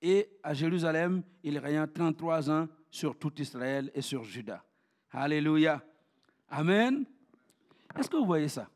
et 0.00 0.28
à 0.42 0.54
Jérusalem, 0.54 1.22
il 1.42 1.58
régna 1.58 1.86
33 1.86 2.50
ans 2.50 2.68
sur 2.90 3.18
tout 3.18 3.32
Israël 3.40 3.90
et 3.94 4.02
sur 4.02 4.24
Juda. 4.24 4.64
Alléluia. 5.10 5.82
Amen. 6.48 7.04
Est-ce 7.96 8.08
que 8.08 8.16
vous 8.16 8.26
voyez 8.26 8.48
ça? 8.48 8.68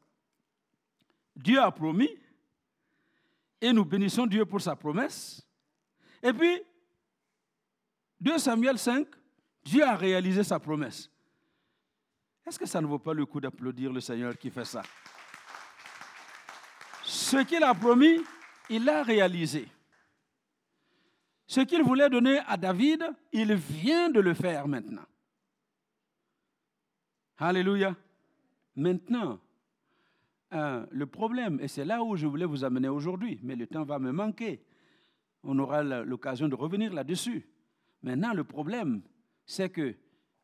Dieu 1.36 1.60
a 1.60 1.70
promis 1.70 2.10
et 3.60 3.72
nous 3.72 3.84
bénissons 3.84 4.26
Dieu 4.26 4.44
pour 4.44 4.60
sa 4.60 4.74
promesse. 4.74 5.46
Et 6.22 6.32
puis, 6.32 6.62
2 8.20 8.38
Samuel 8.38 8.78
5, 8.78 9.06
Dieu 9.64 9.84
a 9.84 9.96
réalisé 9.96 10.42
sa 10.42 10.58
promesse. 10.58 11.08
Est-ce 12.44 12.58
que 12.58 12.66
ça 12.66 12.80
ne 12.80 12.86
vaut 12.86 12.98
pas 12.98 13.14
le 13.14 13.24
coup 13.24 13.40
d'applaudir 13.40 13.92
le 13.92 14.00
Seigneur 14.00 14.36
qui 14.36 14.50
fait 14.50 14.64
ça? 14.64 14.82
Ce 17.04 17.36
qu'il 17.44 17.62
a 17.62 17.72
promis, 17.72 18.20
il 18.68 18.84
l'a 18.84 19.02
réalisé. 19.02 19.68
Ce 21.52 21.60
qu'il 21.60 21.82
voulait 21.82 22.08
donner 22.08 22.38
à 22.46 22.56
David, 22.56 23.04
il 23.30 23.52
vient 23.52 24.08
de 24.08 24.20
le 24.20 24.32
faire 24.32 24.66
maintenant. 24.66 25.04
Alléluia. 27.36 27.94
Maintenant, 28.74 29.38
euh, 30.54 30.86
le 30.90 31.04
problème, 31.04 31.60
et 31.60 31.68
c'est 31.68 31.84
là 31.84 32.02
où 32.02 32.16
je 32.16 32.26
voulais 32.26 32.46
vous 32.46 32.64
amener 32.64 32.88
aujourd'hui, 32.88 33.38
mais 33.42 33.54
le 33.54 33.66
temps 33.66 33.84
va 33.84 33.98
me 33.98 34.12
manquer. 34.12 34.64
On 35.42 35.58
aura 35.58 35.82
l'occasion 35.82 36.48
de 36.48 36.54
revenir 36.54 36.94
là-dessus. 36.94 37.46
Maintenant, 38.02 38.32
le 38.32 38.44
problème, 38.44 39.02
c'est 39.44 39.68
que 39.68 39.94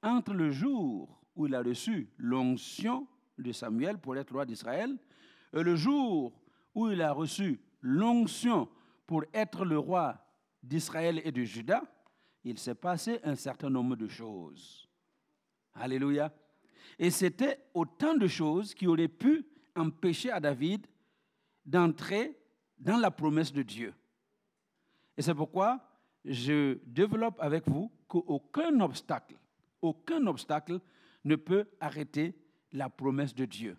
entre 0.03 0.35
le 0.35 0.51
jour 0.51 1.23
où 1.37 1.47
il 1.47 1.55
a 1.55 1.63
reçu 1.63 2.11
l'onction 2.19 3.09
de 3.39 3.51
Samuel 3.53 3.97
pour 3.97 4.15
être 4.19 4.33
roi 4.33 4.45
d'Israël 4.45 4.95
et 5.55 5.63
le 5.63 5.75
jour 5.75 6.39
où 6.75 6.91
il 6.91 7.01
a 7.01 7.13
reçu 7.13 7.63
l'onction 7.81 8.69
pour 9.07 9.25
être 9.33 9.65
le 9.65 9.79
roi 9.79 10.23
d'Israël 10.69 11.21
et 11.25 11.33
de 11.33 11.43
Juda, 11.43 11.83
il 12.45 12.59
s'est 12.59 12.75
passé 12.75 13.19
un 13.25 13.35
certain 13.35 13.71
nombre 13.71 13.97
de 13.97 14.07
choses. 14.07 14.89
Alléluia. 15.75 16.33
Et 16.99 17.11
c'était 17.11 17.59
autant 17.75 18.15
de 18.15 18.27
choses 18.27 18.75
qui 18.75 18.87
auraient 18.87 19.09
pu 19.09 19.47
empêcher 19.75 20.31
à 20.31 20.41
David 20.41 20.87
d'entrer 21.65 22.39
dans 22.79 22.99
la 22.99 23.11
promesse 23.11 23.53
de 23.53 23.63
Dieu. 23.63 23.95
Et 25.17 25.23
c'est 25.23 25.35
pourquoi 25.35 25.81
je 26.25 26.79
développe 26.85 27.41
avec 27.41 27.69
vous 27.69 27.91
qu'aucun 28.07 28.81
obstacle, 28.81 29.37
aucun 29.81 30.27
obstacle 30.27 30.81
ne 31.25 31.37
peut 31.37 31.69
arrêter 31.81 32.35
la 32.73 32.89
promesse 32.89 33.35
de 33.35 33.45
Dieu. 33.45 33.77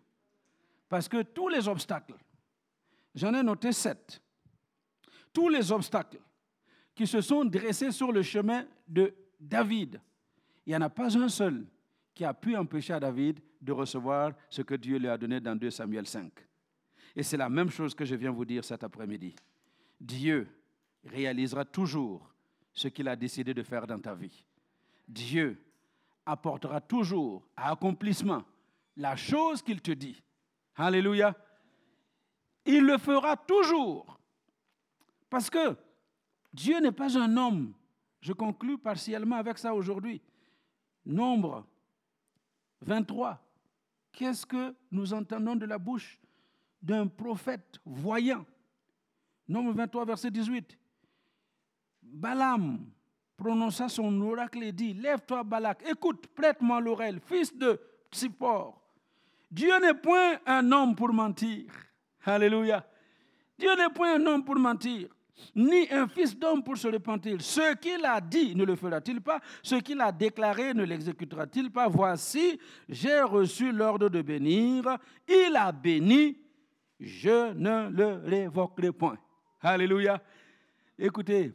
Parce 0.87 1.07
que 1.07 1.21
tous 1.21 1.49
les 1.49 1.67
obstacles, 1.67 2.15
j'en 3.13 3.33
ai 3.33 3.43
noté 3.43 3.71
sept, 3.71 4.21
tous 5.31 5.49
les 5.49 5.71
obstacles 5.71 6.19
qui 6.99 7.07
se 7.07 7.21
sont 7.21 7.45
dressés 7.45 7.93
sur 7.93 8.11
le 8.11 8.21
chemin 8.21 8.65
de 8.85 9.15
David, 9.39 10.01
il 10.65 10.71
n'y 10.71 10.75
en 10.75 10.81
a 10.81 10.89
pas 10.89 11.17
un 11.17 11.29
seul 11.29 11.65
qui 12.13 12.25
a 12.25 12.33
pu 12.33 12.57
empêcher 12.57 12.91
à 12.91 12.99
David 12.99 13.39
de 13.61 13.71
recevoir 13.71 14.33
ce 14.49 14.61
que 14.63 14.75
Dieu 14.75 14.97
lui 14.97 15.07
a 15.07 15.17
donné 15.17 15.39
dans 15.39 15.55
2 15.55 15.69
Samuel 15.69 16.05
5. 16.05 16.29
Et 17.15 17.23
c'est 17.23 17.37
la 17.37 17.47
même 17.47 17.69
chose 17.69 17.95
que 17.95 18.03
je 18.03 18.15
viens 18.15 18.31
vous 18.31 18.43
dire 18.43 18.65
cet 18.65 18.83
après-midi. 18.83 19.33
Dieu 19.97 20.45
réalisera 21.05 21.63
toujours 21.63 22.33
ce 22.73 22.89
qu'il 22.89 23.07
a 23.07 23.15
décidé 23.15 23.53
de 23.53 23.63
faire 23.63 23.87
dans 23.87 23.99
ta 23.99 24.13
vie. 24.13 24.43
Dieu 25.07 25.57
apportera 26.25 26.81
toujours 26.81 27.47
à 27.55 27.71
accomplissement 27.71 28.43
la 28.97 29.15
chose 29.15 29.61
qu'il 29.61 29.81
te 29.81 29.91
dit. 29.91 30.21
Alléluia. 30.75 31.33
Il 32.65 32.85
le 32.85 32.97
fera 32.97 33.37
toujours. 33.37 34.19
Parce 35.29 35.49
que 35.49 35.77
Dieu 36.53 36.79
n'est 36.79 36.91
pas 36.91 37.17
un 37.17 37.37
homme. 37.37 37.73
Je 38.21 38.33
conclus 38.33 38.77
partiellement 38.77 39.37
avec 39.37 39.57
ça 39.57 39.73
aujourd'hui. 39.73 40.21
Nombre 41.05 41.65
23. 42.81 43.39
Qu'est-ce 44.11 44.45
que 44.45 44.75
nous 44.91 45.13
entendons 45.13 45.55
de 45.55 45.65
la 45.65 45.77
bouche 45.77 46.19
d'un 46.81 47.07
prophète 47.07 47.79
voyant? 47.85 48.45
Nombre 49.47 49.71
23, 49.73 50.05
verset 50.05 50.31
18. 50.31 50.77
Balaam 52.01 52.89
prononça 53.37 53.87
son 53.87 54.19
oracle 54.21 54.63
et 54.63 54.71
dit, 54.71 54.93
Lève-toi 54.93 55.43
Balak, 55.43 55.83
écoute, 55.89 56.27
prête-moi 56.27 56.81
l'oreille, 56.81 57.19
fils 57.25 57.55
de 57.55 57.79
Tsippor. 58.11 58.81
Dieu 59.49 59.71
n'est 59.79 59.93
point 59.93 60.39
un 60.45 60.71
homme 60.71 60.95
pour 60.95 61.13
mentir. 61.13 61.71
Alléluia. 62.25 62.85
Dieu 63.57 63.73
n'est 63.75 63.89
point 63.89 64.15
un 64.15 64.25
homme 64.25 64.43
pour 64.43 64.55
mentir 64.55 65.09
ni 65.55 65.89
un 65.91 66.07
fils 66.07 66.37
d'homme 66.37 66.63
pour 66.63 66.77
se 66.77 66.87
repentir. 66.87 67.41
Ce 67.41 67.75
qu'il 67.75 68.05
a 68.05 68.19
dit 68.21 68.55
ne 68.55 68.63
le 68.63 68.75
fera-t-il 68.75 69.21
pas? 69.21 69.39
Ce 69.61 69.75
qu'il 69.75 69.99
a 70.01 70.11
déclaré 70.11 70.73
ne 70.73 70.83
l'exécutera-t-il 70.83 71.71
pas? 71.71 71.87
Voici, 71.87 72.59
j'ai 72.87 73.21
reçu 73.21 73.71
l'ordre 73.71 74.09
de 74.09 74.21
bénir. 74.21 74.97
Il 75.27 75.55
a 75.55 75.71
béni. 75.71 76.37
Je 76.99 77.53
ne 77.53 77.89
le 77.89 78.21
révoquerai 78.25 78.91
point. 78.91 79.17
Alléluia. 79.61 80.21
Écoutez, 80.97 81.53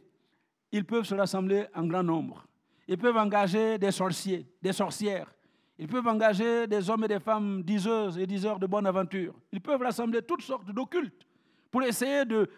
ils 0.71 0.85
peuvent 0.85 1.05
se 1.05 1.15
rassembler 1.15 1.65
en 1.75 1.85
grand 1.85 2.03
nombre. 2.03 2.45
Ils 2.87 2.97
peuvent 2.97 3.17
engager 3.17 3.77
des 3.77 3.91
sorciers, 3.91 4.45
des 4.61 4.73
sorcières. 4.73 5.31
Ils 5.77 5.87
peuvent 5.87 6.07
engager 6.07 6.67
des 6.67 6.89
hommes 6.89 7.03
et 7.03 7.07
des 7.07 7.19
femmes 7.19 7.61
diseuses 7.61 8.17
et 8.17 8.25
diseurs 8.25 8.59
de 8.59 8.65
bonne 8.65 8.87
aventure. 8.87 9.33
Ils 9.51 9.61
peuvent 9.61 9.81
rassembler 9.81 10.21
toutes 10.21 10.41
sortes 10.41 10.71
d'occultes 10.71 11.25
pour 11.69 11.83
essayer 11.83 12.23
de 12.23 12.49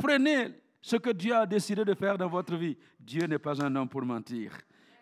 freiner 0.00 0.48
ce 0.84 0.96
que 0.96 1.08
Dieu 1.08 1.34
a 1.34 1.46
décidé 1.46 1.82
de 1.82 1.94
faire 1.94 2.18
dans 2.18 2.28
votre 2.28 2.56
vie. 2.56 2.76
Dieu 3.00 3.26
n'est 3.26 3.38
pas 3.38 3.64
un 3.64 3.74
homme 3.74 3.88
pour 3.88 4.02
mentir. 4.02 4.52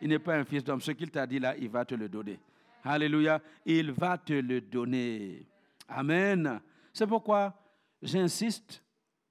Il 0.00 0.10
n'est 0.10 0.20
pas 0.20 0.36
un 0.36 0.44
fils 0.44 0.62
d'homme. 0.62 0.80
Ce 0.80 0.92
qu'il 0.92 1.10
t'a 1.10 1.26
dit 1.26 1.40
là, 1.40 1.56
il 1.56 1.68
va 1.68 1.84
te 1.84 1.96
le 1.96 2.08
donner. 2.08 2.38
Alléluia. 2.84 3.42
Il 3.66 3.90
va 3.90 4.16
te 4.16 4.32
le 4.32 4.60
donner. 4.60 5.44
Amen. 5.88 6.60
C'est 6.92 7.08
pourquoi 7.08 7.52
j'insiste 8.00 8.80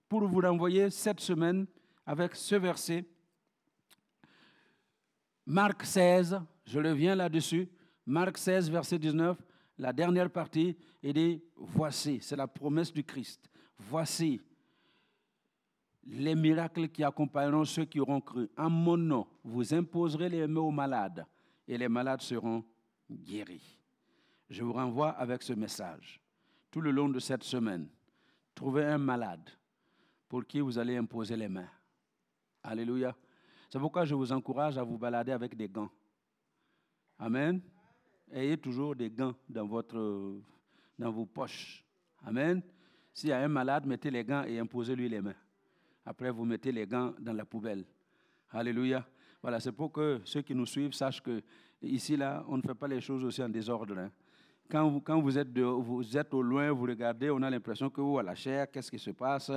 pour 0.10 0.28
vous 0.28 0.42
renvoyer 0.42 0.90
cette 0.90 1.22
semaine 1.22 1.66
avec 2.06 2.36
ce 2.36 2.56
verset. 2.56 3.06
Marc 5.46 5.86
16, 5.86 6.38
je 6.66 6.80
reviens 6.80 7.16
là-dessus. 7.16 7.70
Marc 8.06 8.38
16, 8.38 8.70
verset 8.70 9.00
19, 9.00 9.38
la 9.78 9.94
dernière 9.94 10.30
partie, 10.30 10.76
il 11.02 11.14
dit, 11.14 11.42
voici, 11.56 12.20
c'est 12.22 12.36
la 12.36 12.48
promesse 12.48 12.92
du 12.92 13.06
Christ. 13.06 13.50
Voici, 13.80 14.42
les 16.04 16.36
miracles 16.36 16.90
qui 16.90 17.04
accompagneront 17.04 17.66
ceux 17.66 17.86
qui 17.86 18.00
auront 18.00 18.22
cru. 18.22 18.50
En 18.58 18.70
mon 18.70 18.98
nom, 18.98 19.28
vous 19.44 19.74
imposerez 19.74 20.30
les 20.30 20.48
mains 20.48 20.62
aux 20.62 20.72
malades 20.72 21.26
et 21.68 21.78
les 21.78 21.88
malades 21.88 22.22
seront 22.22 22.64
guéris. 23.10 23.80
Je 24.50 24.64
vous 24.64 24.74
renvoie 24.74 25.12
avec 25.12 25.44
ce 25.44 25.54
message. 25.54 26.20
Tout 26.70 26.82
le 26.82 26.92
long 26.92 27.10
de 27.10 27.20
cette 27.20 27.44
semaine, 27.44 27.88
trouvez 28.56 28.86
un 28.86 28.98
malade 28.98 29.50
pour 30.28 30.46
qui 30.46 30.60
vous 30.60 30.78
allez 30.78 30.98
imposer 30.98 31.36
les 31.36 31.50
mains. 31.50 31.70
Alléluia. 32.64 33.16
C'est 33.70 33.80
pourquoi 33.80 34.06
je 34.06 34.16
vous 34.16 34.32
encourage 34.32 34.78
à 34.78 34.84
vous 34.84 34.98
balader 34.98 35.32
avec 35.32 35.56
des 35.56 35.70
gants. 35.70 35.90
Amen. 37.18 37.62
Ayez 38.32 38.58
toujours 38.58 38.96
des 38.96 39.10
gants 39.10 39.36
dans, 39.50 39.66
votre, 39.66 40.42
dans 40.98 41.12
vos 41.12 41.26
poches. 41.26 41.86
Amen. 42.24 42.62
S'il 43.14 43.30
y 43.30 43.34
a 43.34 43.40
un 43.40 43.48
malade, 43.48 43.86
mettez 43.86 44.10
les 44.10 44.24
gants 44.24 44.44
et 44.44 44.58
imposez-lui 44.60 45.10
les 45.10 45.22
mains. 45.22 45.36
Après, 46.06 46.32
vous 46.32 46.46
mettez 46.46 46.72
les 46.72 46.88
gants 46.88 47.14
dans 47.20 47.34
la 47.34 47.46
poubelle. 47.46 47.86
Alléluia. 48.52 49.06
Voilà, 49.42 49.60
c'est 49.60 49.72
pour 49.72 49.92
que 49.92 50.22
ceux 50.24 50.42
qui 50.42 50.54
nous 50.56 50.66
suivent 50.66 50.94
sachent 50.94 51.22
que 51.22 51.42
ici, 51.82 52.16
là, 52.18 52.44
on 52.48 52.58
ne 52.58 52.62
fait 52.62 52.76
pas 52.76 52.88
les 52.88 53.02
choses 53.02 53.24
aussi 53.24 53.42
en 53.42 53.50
désordre. 53.50 53.98
hein. 53.98 54.12
Quand, 54.70 55.20
vous, 55.20 55.38
êtes 55.38 56.34
au 56.34 56.42
loin, 56.42 56.72
vous 56.72 56.86
regardez, 56.86 57.30
on 57.30 57.42
a 57.42 57.50
l'impression 57.50 57.90
que 57.90 58.00
vous, 58.00 58.18
à 58.20 58.24
la 58.24 58.36
chair, 58.36 58.72
qu'est-ce 58.72 58.90
qui 58.90 59.00
se 59.00 59.12
passe 59.12 59.52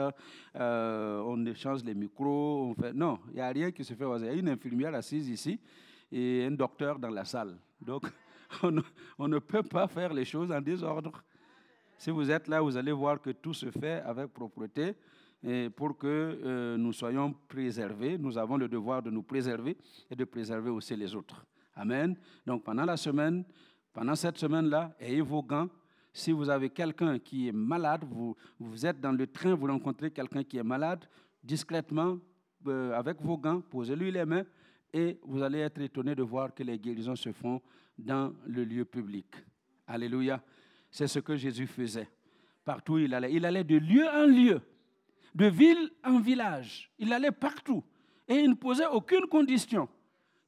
Euh, 0.56 1.22
On 1.24 1.46
échange 1.46 1.84
les 1.84 1.94
micros. 1.94 2.64
On 2.70 2.74
fait... 2.74 2.92
Non, 2.92 3.20
il 3.28 3.34
n'y 3.34 3.40
a 3.40 3.48
rien 3.48 3.70
qui 3.70 3.84
se 3.84 3.94
fait. 3.94 4.04
Il 4.04 4.24
y 4.24 4.28
a 4.28 4.32
une 4.32 4.48
infirmière 4.48 4.92
assise 4.94 5.28
ici 5.28 5.60
et 6.10 6.44
un 6.46 6.50
docteur 6.50 6.98
dans 6.98 7.10
la 7.10 7.24
salle. 7.24 7.56
Donc, 7.80 8.06
on 9.18 9.28
ne 9.28 9.38
peut 9.38 9.62
pas 9.62 9.86
faire 9.86 10.12
les 10.12 10.24
choses 10.24 10.50
en 10.50 10.60
désordre. 10.60 11.22
Si 11.96 12.10
vous 12.10 12.28
êtes 12.28 12.48
là, 12.48 12.60
vous 12.60 12.76
allez 12.76 12.92
voir 12.92 13.20
que 13.20 13.30
tout 13.30 13.54
se 13.54 13.70
fait 13.70 14.02
avec 14.04 14.32
propreté. 14.32 14.96
Et 15.46 15.68
pour 15.68 15.98
que 15.98 16.06
euh, 16.06 16.76
nous 16.78 16.92
soyons 16.92 17.34
préservés, 17.48 18.16
nous 18.16 18.38
avons 18.38 18.56
le 18.56 18.66
devoir 18.66 19.02
de 19.02 19.10
nous 19.10 19.22
préserver 19.22 19.76
et 20.10 20.16
de 20.16 20.24
préserver 20.24 20.70
aussi 20.70 20.96
les 20.96 21.14
autres. 21.14 21.44
Amen. 21.74 22.16
Donc 22.46 22.64
pendant 22.64 22.84
la 22.84 22.96
semaine, 22.96 23.44
pendant 23.92 24.14
cette 24.14 24.38
semaine-là, 24.38 24.94
ayez 24.98 25.20
vos 25.20 25.42
gants. 25.42 25.68
Si 26.12 26.32
vous 26.32 26.48
avez 26.48 26.70
quelqu'un 26.70 27.18
qui 27.18 27.48
est 27.48 27.52
malade, 27.52 28.04
vous, 28.08 28.36
vous 28.58 28.86
êtes 28.86 29.00
dans 29.00 29.12
le 29.12 29.26
train, 29.26 29.54
vous 29.54 29.66
rencontrez 29.66 30.10
quelqu'un 30.10 30.44
qui 30.44 30.56
est 30.56 30.62
malade, 30.62 31.04
discrètement, 31.42 32.18
euh, 32.66 32.92
avec 32.98 33.20
vos 33.20 33.36
gants, 33.36 33.60
posez-lui 33.60 34.12
les 34.12 34.24
mains 34.24 34.44
et 34.94 35.18
vous 35.24 35.42
allez 35.42 35.58
être 35.58 35.80
étonné 35.80 36.14
de 36.14 36.22
voir 36.22 36.54
que 36.54 36.62
les 36.62 36.78
guérisons 36.78 37.16
se 37.16 37.32
font 37.32 37.60
dans 37.98 38.32
le 38.46 38.64
lieu 38.64 38.84
public. 38.84 39.26
Alléluia. 39.86 40.42
C'est 40.90 41.08
ce 41.08 41.18
que 41.18 41.36
Jésus 41.36 41.66
faisait. 41.66 42.08
Partout 42.64 42.94
où 42.94 42.98
il 42.98 43.12
allait. 43.12 43.32
Il 43.32 43.44
allait 43.44 43.64
de 43.64 43.76
lieu 43.76 44.06
en 44.06 44.26
lieu, 44.26 44.60
de 45.34 45.46
ville 45.46 45.90
en 46.04 46.18
village. 46.20 46.90
Il 46.98 47.12
allait 47.12 47.32
partout. 47.32 47.82
Et 48.28 48.36
il 48.36 48.50
ne 48.50 48.54
posait 48.54 48.86
aucune 48.86 49.26
condition. 49.26 49.88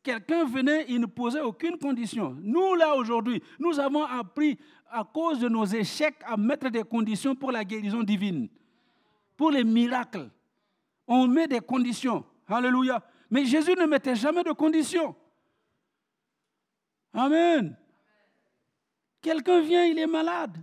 Quelqu'un 0.02 0.44
venait, 0.44 0.86
il 0.88 1.00
ne 1.00 1.06
posait 1.06 1.40
aucune 1.40 1.78
condition. 1.78 2.36
Nous, 2.40 2.74
là, 2.74 2.94
aujourd'hui, 2.94 3.42
nous 3.58 3.78
avons 3.80 4.04
appris, 4.04 4.58
à 4.88 5.02
cause 5.02 5.40
de 5.40 5.48
nos 5.48 5.64
échecs, 5.64 6.16
à 6.24 6.36
mettre 6.36 6.68
des 6.70 6.84
conditions 6.84 7.34
pour 7.34 7.50
la 7.50 7.64
guérison 7.64 8.04
divine, 8.04 8.48
pour 9.36 9.50
les 9.50 9.64
miracles. 9.64 10.30
On 11.08 11.26
met 11.26 11.48
des 11.48 11.60
conditions. 11.60 12.24
Alléluia. 12.46 13.02
Mais 13.28 13.44
Jésus 13.44 13.74
ne 13.74 13.86
mettait 13.86 14.14
jamais 14.14 14.44
de 14.44 14.52
conditions. 14.52 15.16
Amen. 17.12 17.76
Quelqu'un 19.20 19.60
vient, 19.60 19.84
il 19.84 19.98
est 19.98 20.06
malade. 20.06 20.56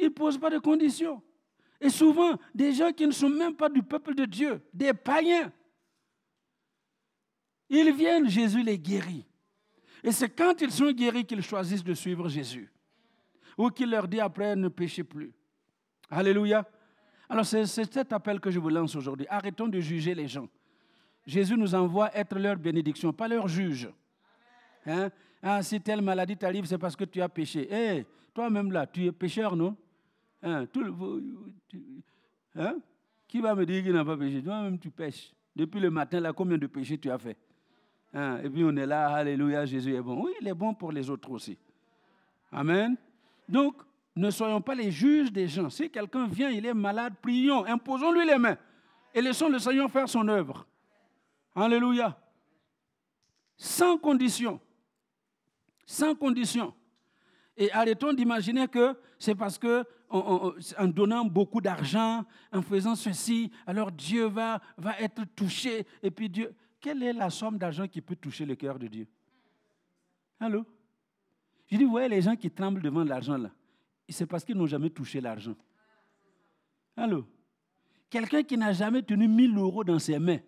Il 0.00 0.06
ne 0.06 0.08
pose 0.10 0.38
pas 0.38 0.50
de 0.50 0.58
conditions. 0.58 1.22
Et 1.80 1.90
souvent, 1.90 2.38
des 2.54 2.72
gens 2.72 2.92
qui 2.92 3.06
ne 3.06 3.12
sont 3.12 3.28
même 3.28 3.54
pas 3.54 3.68
du 3.68 3.82
peuple 3.82 4.14
de 4.14 4.24
Dieu, 4.24 4.60
des 4.72 4.92
païens, 4.92 5.52
ils 7.68 7.92
viennent, 7.92 8.28
Jésus 8.28 8.62
les 8.62 8.78
guérit. 8.78 9.24
Et 10.02 10.10
c'est 10.10 10.28
quand 10.28 10.60
ils 10.60 10.72
sont 10.72 10.90
guéris 10.90 11.24
qu'ils 11.24 11.42
choisissent 11.42 11.84
de 11.84 11.94
suivre 11.94 12.28
Jésus. 12.28 12.72
Ou 13.56 13.68
qu'il 13.68 13.90
leur 13.90 14.08
dit 14.08 14.20
après, 14.20 14.56
ne 14.56 14.68
péchez 14.68 15.04
plus. 15.04 15.32
Alléluia. 16.10 16.68
Alors 17.28 17.46
c'est 17.46 17.66
cet 17.66 18.12
appel 18.12 18.40
que 18.40 18.50
je 18.50 18.58
vous 18.58 18.70
lance 18.70 18.96
aujourd'hui. 18.96 19.26
Arrêtons 19.28 19.68
de 19.68 19.78
juger 19.78 20.14
les 20.14 20.26
gens. 20.26 20.48
Jésus 21.24 21.56
nous 21.56 21.74
envoie 21.74 22.10
être 22.16 22.38
leur 22.38 22.56
bénédiction, 22.56 23.12
pas 23.12 23.28
leur 23.28 23.46
juge. 23.46 23.88
Hein? 24.86 25.10
Ah, 25.42 25.62
si 25.62 25.80
telle 25.80 26.02
maladie 26.02 26.36
t'arrive, 26.36 26.64
c'est 26.64 26.78
parce 26.78 26.96
que 26.96 27.04
tu 27.04 27.22
as 27.22 27.28
péché. 27.28 27.68
Eh, 27.70 28.04
toi-même 28.34 28.72
là, 28.72 28.86
tu 28.86 29.06
es 29.06 29.12
pécheur, 29.12 29.54
non? 29.54 29.76
Hein, 30.42 30.66
hein? 32.56 32.78
Qui 33.28 33.40
va 33.40 33.54
me 33.54 33.66
dire 33.66 33.82
qu'il 33.82 33.92
n'a 33.92 34.04
pas 34.04 34.16
péché? 34.16 34.42
Toi-même, 34.42 34.78
tu 34.78 34.90
pêches. 34.90 35.32
Depuis 35.54 35.80
le 35.80 35.90
matin, 35.90 36.20
là, 36.20 36.32
combien 36.32 36.58
de 36.58 36.66
péchés 36.66 36.98
tu 36.98 37.10
as 37.10 37.18
fait? 37.18 37.36
Hein? 38.12 38.40
Et 38.42 38.50
puis 38.50 38.64
on 38.64 38.74
est 38.76 38.86
là, 38.86 39.08
Alléluia, 39.14 39.64
Jésus 39.66 39.94
est 39.94 40.00
bon. 40.00 40.24
Oui, 40.24 40.32
il 40.40 40.48
est 40.48 40.54
bon 40.54 40.74
pour 40.74 40.92
les 40.92 41.08
autres 41.10 41.30
aussi. 41.30 41.56
Amen. 42.50 42.96
Donc, 43.48 43.76
ne 44.16 44.30
soyons 44.30 44.60
pas 44.60 44.74
les 44.74 44.90
juges 44.90 45.30
des 45.30 45.46
gens. 45.46 45.70
Si 45.70 45.90
quelqu'un 45.90 46.26
vient, 46.26 46.50
il 46.50 46.66
est 46.66 46.74
malade, 46.74 47.14
prions, 47.20 47.64
imposons-lui 47.64 48.26
les 48.26 48.38
mains 48.38 48.56
et 49.14 49.20
laissons 49.20 49.48
le 49.48 49.58
Seigneur 49.58 49.90
faire 49.90 50.08
son 50.08 50.26
œuvre. 50.28 50.66
Alléluia. 51.54 52.18
Sans 53.56 53.98
condition. 53.98 54.60
Sans 55.84 56.14
condition. 56.14 56.72
Et 57.60 57.70
arrêtons 57.72 58.14
d'imaginer 58.14 58.66
que 58.68 58.96
c'est 59.18 59.34
parce 59.34 59.58
que 59.58 59.84
en, 60.08 60.52
donnant 60.88 61.26
beaucoup 61.26 61.60
d'argent, 61.60 62.24
en 62.50 62.62
faisant 62.62 62.96
ceci, 62.96 63.52
alors 63.66 63.92
Dieu 63.92 64.24
va, 64.24 64.62
va 64.78 64.98
être 64.98 65.24
touché. 65.36 65.86
Et 66.02 66.10
puis 66.10 66.30
Dieu, 66.30 66.54
quelle 66.80 67.02
est 67.02 67.12
la 67.12 67.28
somme 67.28 67.58
d'argent 67.58 67.86
qui 67.86 68.00
peut 68.00 68.16
toucher 68.16 68.46
le 68.46 68.54
cœur 68.56 68.78
de 68.78 68.86
Dieu? 68.86 69.06
Allô? 70.40 70.64
Je 71.70 71.76
dis, 71.76 71.84
vous 71.84 71.90
voyez 71.90 72.08
les 72.08 72.22
gens 72.22 72.34
qui 72.34 72.50
tremblent 72.50 72.80
devant 72.80 73.04
l'argent 73.04 73.36
là, 73.36 73.50
c'est 74.08 74.24
parce 74.26 74.42
qu'ils 74.42 74.56
n'ont 74.56 74.66
jamais 74.66 74.88
touché 74.88 75.20
l'argent. 75.20 75.54
Allô? 76.96 77.26
Quelqu'un 78.08 78.42
qui 78.42 78.56
n'a 78.56 78.72
jamais 78.72 79.02
tenu 79.02 79.28
1000 79.28 79.54
euros 79.58 79.84
dans 79.84 79.98
ses 79.98 80.18
mains, 80.18 80.40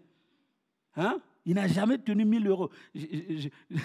hein? 0.97 1.21
Il 1.45 1.57
n'a 1.57 1.69
jamais 1.69 1.99
tenu 1.99 2.25
1000 2.25 2.47
euros. 2.49 2.71
Je- 2.95 3.51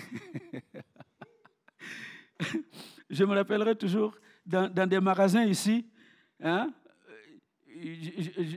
je 3.10 3.24
me 3.24 3.34
rappellerai 3.36 3.76
toujours 3.76 4.16
dans, 4.46 4.90
des 4.90 5.00
magasins 5.00 5.46
ici, 5.46 5.86
hein, 6.42 6.70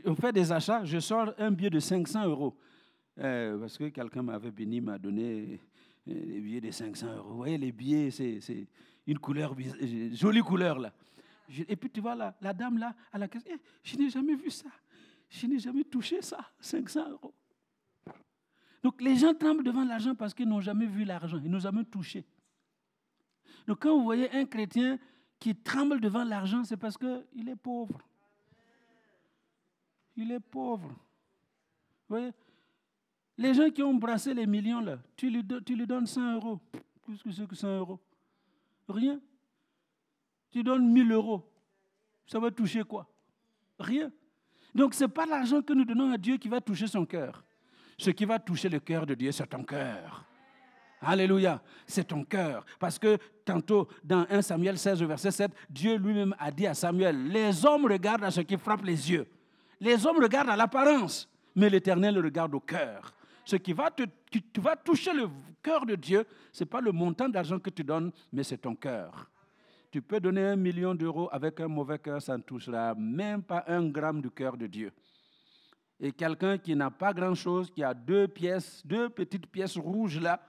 on 0.04 0.14
fait 0.14 0.32
des 0.32 0.50
achats, 0.50 0.84
je 0.84 0.98
sors 0.98 1.32
un 1.38 1.50
billet 1.50 1.70
de 1.70 1.80
500 1.80 2.26
euros. 2.26 2.56
Euh, 3.18 3.58
parce 3.58 3.76
que 3.76 3.88
quelqu'un 3.88 4.22
m'avait 4.22 4.50
béni, 4.50 4.80
m'a 4.80 4.98
donné 4.98 5.60
euh, 6.08 6.14
des 6.14 6.40
billets 6.40 6.60
de 6.60 6.70
500 6.70 7.16
euros. 7.16 7.30
Vous 7.30 7.36
voyez, 7.36 7.58
les 7.58 7.72
billets, 7.72 8.10
c'est 8.10 8.66
une 9.06 9.18
couleur, 9.18 9.54
euh, 9.58 10.10
jolie 10.14 10.40
couleur 10.40 10.78
là. 10.78 10.92
Et 11.68 11.76
puis 11.76 11.90
tu 11.90 12.00
vois 12.00 12.14
la, 12.14 12.34
la 12.40 12.54
dame 12.54 12.78
là, 12.78 12.94
à 13.12 13.18
la 13.18 13.28
caisse, 13.28 13.42
Eh, 13.46 13.56
je 13.82 13.96
n'ai 13.96 14.08
jamais 14.08 14.36
vu 14.36 14.50
ça. 14.50 14.70
Je 15.28 15.46
n'ai 15.46 15.58
jamais 15.58 15.84
touché 15.84 16.22
ça, 16.22 16.38
500 16.60 17.10
euros. 17.10 17.34
Donc 18.82 19.02
les 19.02 19.16
gens 19.16 19.34
tremblent 19.34 19.64
devant 19.64 19.84
l'argent 19.84 20.14
parce 20.14 20.32
qu'ils 20.32 20.48
n'ont 20.48 20.60
jamais 20.60 20.86
vu 20.86 21.04
l'argent, 21.04 21.38
ils 21.44 21.50
n'ont 21.50 21.58
jamais 21.58 21.84
touché. 21.84 22.24
Donc 23.66 23.80
quand 23.80 23.96
vous 23.96 24.04
voyez 24.04 24.30
un 24.32 24.44
chrétien 24.44 24.98
qui 25.38 25.54
tremble 25.56 26.00
devant 26.00 26.24
l'argent, 26.24 26.64
c'est 26.64 26.76
parce 26.76 26.96
qu'il 26.96 27.48
est 27.48 27.56
pauvre. 27.56 27.98
Il 30.16 30.30
est 30.32 30.40
pauvre. 30.40 30.88
Vous 30.88 32.16
voyez? 32.16 32.32
Les 33.38 33.54
gens 33.54 33.70
qui 33.70 33.82
ont 33.82 33.94
brassé 33.94 34.34
les 34.34 34.46
millions, 34.46 34.80
là, 34.80 34.98
tu 35.16 35.30
lui, 35.30 35.42
tu 35.64 35.74
lui 35.74 35.86
donnes 35.86 36.06
100 36.06 36.34
euros. 36.34 36.60
Plus 37.02 37.22
que 37.22 37.30
ce 37.30 37.42
que 37.42 37.54
100 37.54 37.78
euros. 37.78 37.98
Rien. 38.88 39.20
Tu 40.50 40.62
donnes 40.62 40.92
1000 40.92 41.12
euros. 41.12 41.50
Ça 42.26 42.38
va 42.38 42.50
toucher 42.50 42.82
quoi? 42.82 43.08
Rien. 43.78 44.12
Donc 44.74 44.94
ce 44.94 45.04
n'est 45.04 45.08
pas 45.08 45.26
l'argent 45.26 45.62
que 45.62 45.72
nous 45.72 45.84
donnons 45.84 46.12
à 46.12 46.18
Dieu 46.18 46.36
qui 46.36 46.48
va 46.48 46.60
toucher 46.60 46.86
son 46.86 47.06
cœur. 47.06 47.42
Ce 47.96 48.10
qui 48.10 48.24
va 48.24 48.38
toucher 48.38 48.68
le 48.68 48.80
cœur 48.80 49.06
de 49.06 49.14
Dieu, 49.14 49.32
c'est 49.32 49.46
ton 49.46 49.64
cœur. 49.64 50.24
Alléluia, 51.00 51.62
c'est 51.86 52.08
ton 52.08 52.24
cœur. 52.24 52.64
Parce 52.78 52.98
que 52.98 53.16
tantôt, 53.44 53.88
dans 54.04 54.26
1 54.28 54.42
Samuel 54.42 54.78
16, 54.78 55.02
verset 55.02 55.30
7, 55.30 55.50
Dieu 55.70 55.96
lui-même 55.96 56.34
a 56.38 56.50
dit 56.50 56.66
à 56.66 56.74
Samuel, 56.74 57.28
les 57.28 57.64
hommes 57.64 57.86
regardent 57.86 58.24
à 58.24 58.30
ce 58.30 58.42
qui 58.42 58.58
frappe 58.58 58.84
les 58.84 59.10
yeux. 59.10 59.26
Les 59.80 60.06
hommes 60.06 60.20
regardent 60.22 60.50
à 60.50 60.56
l'apparence, 60.56 61.26
mais 61.56 61.70
l'Éternel 61.70 62.18
regarde 62.18 62.54
au 62.54 62.60
cœur. 62.60 63.14
Ce 63.46 63.56
qui 63.56 63.72
va 63.72 63.90
te, 63.90 64.02
toucher 64.84 65.14
le 65.14 65.28
cœur 65.62 65.86
de 65.86 65.94
Dieu, 65.94 66.26
ce 66.52 66.64
n'est 66.64 66.68
pas 66.68 66.82
le 66.82 66.92
montant 66.92 67.28
d'argent 67.28 67.58
que 67.58 67.70
tu 67.70 67.82
donnes, 67.82 68.12
mais 68.30 68.44
c'est 68.44 68.58
ton 68.58 68.74
cœur. 68.74 69.30
Tu 69.90 70.02
peux 70.02 70.20
donner 70.20 70.44
un 70.44 70.56
million 70.56 70.94
d'euros 70.94 71.28
avec 71.32 71.58
un 71.60 71.66
mauvais 71.66 71.98
cœur, 71.98 72.20
ça 72.20 72.36
ne 72.36 72.42
touchera 72.42 72.94
même 72.94 73.42
pas 73.42 73.64
un 73.66 73.88
gramme 73.88 74.20
du 74.20 74.30
cœur 74.30 74.56
de 74.56 74.66
Dieu. 74.66 74.92
Et 75.98 76.12
quelqu'un 76.12 76.58
qui 76.58 76.76
n'a 76.76 76.90
pas 76.90 77.12
grand-chose, 77.12 77.70
qui 77.70 77.82
a 77.82 77.92
deux 77.92 78.28
pièces, 78.28 78.82
deux 78.84 79.08
petites 79.08 79.46
pièces 79.46 79.76
rouges 79.76 80.20
là, 80.20 80.40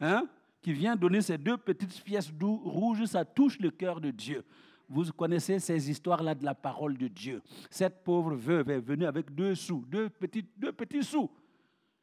hein, 0.00 0.28
qui 0.62 0.72
vient 0.72 0.96
donner 0.96 1.20
ces 1.20 1.38
deux 1.38 1.56
petites 1.56 2.02
pièces 2.02 2.32
rouges, 2.40 3.04
ça 3.04 3.24
touche 3.24 3.58
le 3.58 3.70
cœur 3.70 4.00
de 4.00 4.10
Dieu. 4.10 4.44
Vous 4.88 5.04
connaissez 5.12 5.58
ces 5.58 5.90
histoires-là 5.90 6.34
de 6.34 6.44
la 6.44 6.54
parole 6.54 6.96
de 6.96 7.08
Dieu. 7.08 7.42
Cette 7.70 8.04
pauvre 8.04 8.34
veuve 8.34 8.70
est 8.70 8.80
venue 8.80 9.06
avec 9.06 9.34
deux 9.34 9.54
sous, 9.54 9.84
deux 9.86 10.08
petits, 10.08 10.44
deux 10.56 10.72
petits 10.72 11.02
sous. 11.02 11.30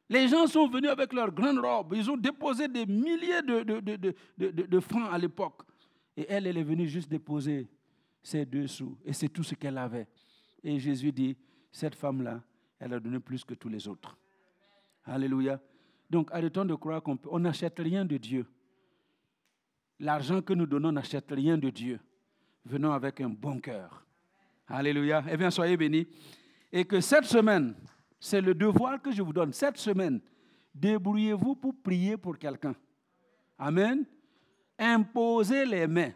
Les 0.08 0.28
gens 0.28 0.46
sont 0.46 0.68
venus 0.68 0.90
avec 0.90 1.12
leurs 1.14 1.32
grandes 1.32 1.58
robes. 1.58 1.94
Ils 1.96 2.10
ont 2.10 2.16
déposé 2.16 2.68
des 2.68 2.84
milliers 2.84 3.42
de 3.42 4.80
francs 4.80 5.08
à 5.10 5.16
l'époque. 5.16 5.62
Et 6.16 6.26
elle, 6.28 6.46
elle 6.46 6.58
est 6.58 6.62
venue 6.62 6.86
juste 6.86 7.10
déposer 7.10 7.68
ses 8.22 8.44
deux 8.44 8.66
sous. 8.66 8.98
Et 9.04 9.12
c'est 9.12 9.28
tout 9.28 9.42
ce 9.42 9.54
qu'elle 9.54 9.78
avait. 9.78 10.06
Et 10.62 10.78
Jésus 10.78 11.10
dit, 11.10 11.36
cette 11.72 11.94
femme-là, 11.94 12.42
elle 12.78 12.92
a 12.92 13.00
donné 13.00 13.18
plus 13.18 13.44
que 13.44 13.54
tous 13.54 13.68
les 13.68 13.88
autres. 13.88 14.16
Alléluia. 15.04 15.60
Donc 16.10 16.30
arrêtons 16.32 16.64
de 16.64 16.74
croire 16.74 17.02
qu'on 17.02 17.16
peut- 17.16 17.28
on 17.32 17.38
n'achète 17.40 17.78
rien 17.78 18.04
de 18.04 18.16
Dieu. 18.16 18.46
L'argent 19.98 20.42
que 20.42 20.52
nous 20.52 20.66
donnons 20.66 20.92
n'achète 20.92 21.30
rien 21.30 21.56
de 21.56 21.70
Dieu. 21.70 22.00
Venons 22.64 22.92
avec 22.92 23.20
un 23.20 23.28
bon 23.28 23.58
cœur. 23.60 24.04
Alléluia. 24.66 25.22
Eh 25.30 25.36
bien, 25.36 25.50
soyez 25.50 25.76
bénis. 25.76 26.06
Et 26.72 26.84
que 26.84 27.00
cette 27.00 27.24
semaine, 27.26 27.74
c'est 28.18 28.40
le 28.40 28.54
devoir 28.54 29.00
que 29.00 29.12
je 29.12 29.22
vous 29.22 29.32
donne. 29.32 29.52
Cette 29.52 29.76
semaine, 29.76 30.20
débrouillez-vous 30.74 31.54
pour 31.56 31.74
prier 31.82 32.16
pour 32.16 32.38
quelqu'un. 32.38 32.74
Amen. 33.58 34.04
Imposez 34.78 35.64
les 35.66 35.86
mains. 35.86 36.10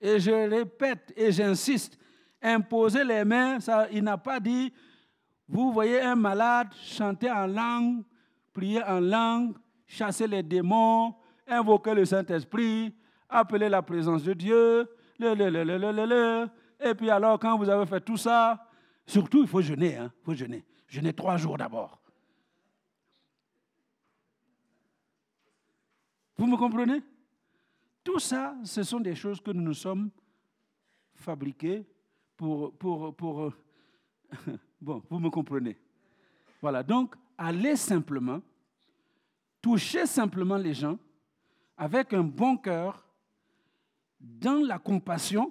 Et 0.00 0.18
je 0.18 0.30
répète 0.30 1.12
et 1.16 1.30
j'insiste, 1.30 1.98
imposer 2.40 3.04
les 3.04 3.24
mains, 3.24 3.58
il 3.92 4.02
n'a 4.02 4.16
pas 4.16 4.40
dit, 4.40 4.72
vous 5.46 5.72
voyez 5.72 6.00
un 6.00 6.14
malade 6.16 6.68
chanter 6.74 7.30
en 7.30 7.46
langue, 7.46 8.02
prier 8.60 8.82
en 8.82 9.00
langue, 9.00 9.56
chasser 9.86 10.26
les 10.26 10.42
démons, 10.42 11.14
invoquer 11.46 11.94
le 11.94 12.04
Saint-Esprit, 12.04 12.94
appeler 13.26 13.70
la 13.70 13.80
présence 13.80 14.22
de 14.22 14.34
Dieu, 14.34 14.86
le, 15.18 15.32
le, 15.32 15.48
le, 15.64 16.48
et 16.78 16.94
puis 16.94 17.08
alors 17.08 17.38
quand 17.38 17.56
vous 17.56 17.70
avez 17.70 17.86
fait 17.86 18.02
tout 18.02 18.18
ça, 18.18 18.66
surtout 19.06 19.40
il 19.40 19.48
faut 19.48 19.62
jeûner, 19.62 19.96
hein, 19.96 20.12
il 20.20 20.24
faut 20.24 20.34
jeûner. 20.34 20.62
Jeûner 20.86 21.14
trois 21.14 21.38
jours 21.38 21.56
d'abord. 21.56 21.98
Vous 26.36 26.46
me 26.46 26.58
comprenez? 26.58 27.00
Tout 28.04 28.18
ça, 28.18 28.56
ce 28.62 28.82
sont 28.82 29.00
des 29.00 29.14
choses 29.14 29.40
que 29.40 29.52
nous 29.52 29.62
nous 29.62 29.74
sommes 29.74 30.10
fabriquées 31.14 31.86
pour... 32.36 32.76
pour, 32.76 33.16
pour 33.16 33.52
bon, 34.82 35.02
vous 35.08 35.18
me 35.18 35.30
comprenez. 35.30 35.78
Voilà, 36.60 36.82
donc 36.82 37.14
allez 37.38 37.76
simplement, 37.76 38.42
touchez 39.60 40.06
simplement 40.06 40.56
les 40.56 40.74
gens 40.74 40.98
avec 41.76 42.12
un 42.12 42.22
bon 42.22 42.56
cœur, 42.56 43.06
dans 44.20 44.62
la 44.66 44.78
compassion, 44.78 45.50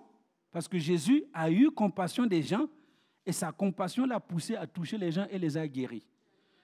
parce 0.52 0.68
que 0.68 0.78
Jésus 0.78 1.24
a 1.34 1.50
eu 1.50 1.72
compassion 1.72 2.28
des 2.28 2.44
gens 2.44 2.68
et 3.26 3.32
sa 3.32 3.52
compassion 3.52 4.06
l'a 4.06 4.20
poussé 4.20 4.56
à 4.56 4.68
toucher 4.68 4.98
les 4.98 5.12
gens 5.12 5.26
et 5.32 5.40
les 5.40 5.58
a 5.58 5.68
guéris. 5.68 6.06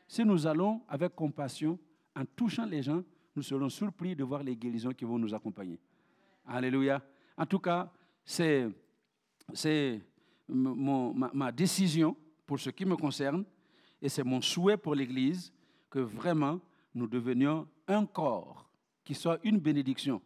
Si 0.08 0.23
nous 0.23 0.45
allons 0.45 0.81
avec 0.88 1.15
compassion, 1.15 1.79
en 2.15 2.25
touchant 2.25 2.65
les 2.65 2.84
gens, 2.84 3.03
nous 3.36 3.41
serons 3.41 3.69
surpris 3.69 4.15
de 4.15 4.23
voir 4.23 4.43
les 4.43 4.55
guérisons 4.55 4.91
qui 4.91 5.03
vont 5.03 5.17
nous 5.17 5.34
accompagner. 5.34 5.79
Alléluia. 6.45 7.01
En 7.36 7.45
tout 7.45 7.60
cas, 7.60 7.91
c'est 8.23 8.69
ma 10.47 11.51
décision 11.51 12.15
pour 12.45 12.60
ce 12.60 12.69
qui 12.69 12.86
me 12.86 12.95
concerne 12.95 13.43
et 14.01 14.10
c'est 14.10 14.23
mon 14.23 14.41
souhait 14.41 14.77
pour 14.77 14.93
l'Église 14.93 15.51
que 15.89 15.99
vraiment 15.99 16.60
nous 16.95 17.08
devenions 17.08 17.67
un 17.88 18.05
corps 18.05 18.67
qui 19.03 19.13
soit 19.13 19.39
une 19.43 19.60
bénédiction 19.60 20.21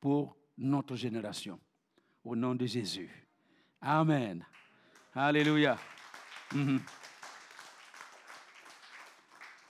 pour 0.00 0.36
notre 0.56 0.94
génération. 0.94 1.58
Au 2.22 2.36
nom 2.36 2.54
de 2.54 2.66
Jésus. 2.66 3.10
Amen. 3.80 4.44
Alléluia. 5.14 5.76
Mhm. 6.54 6.80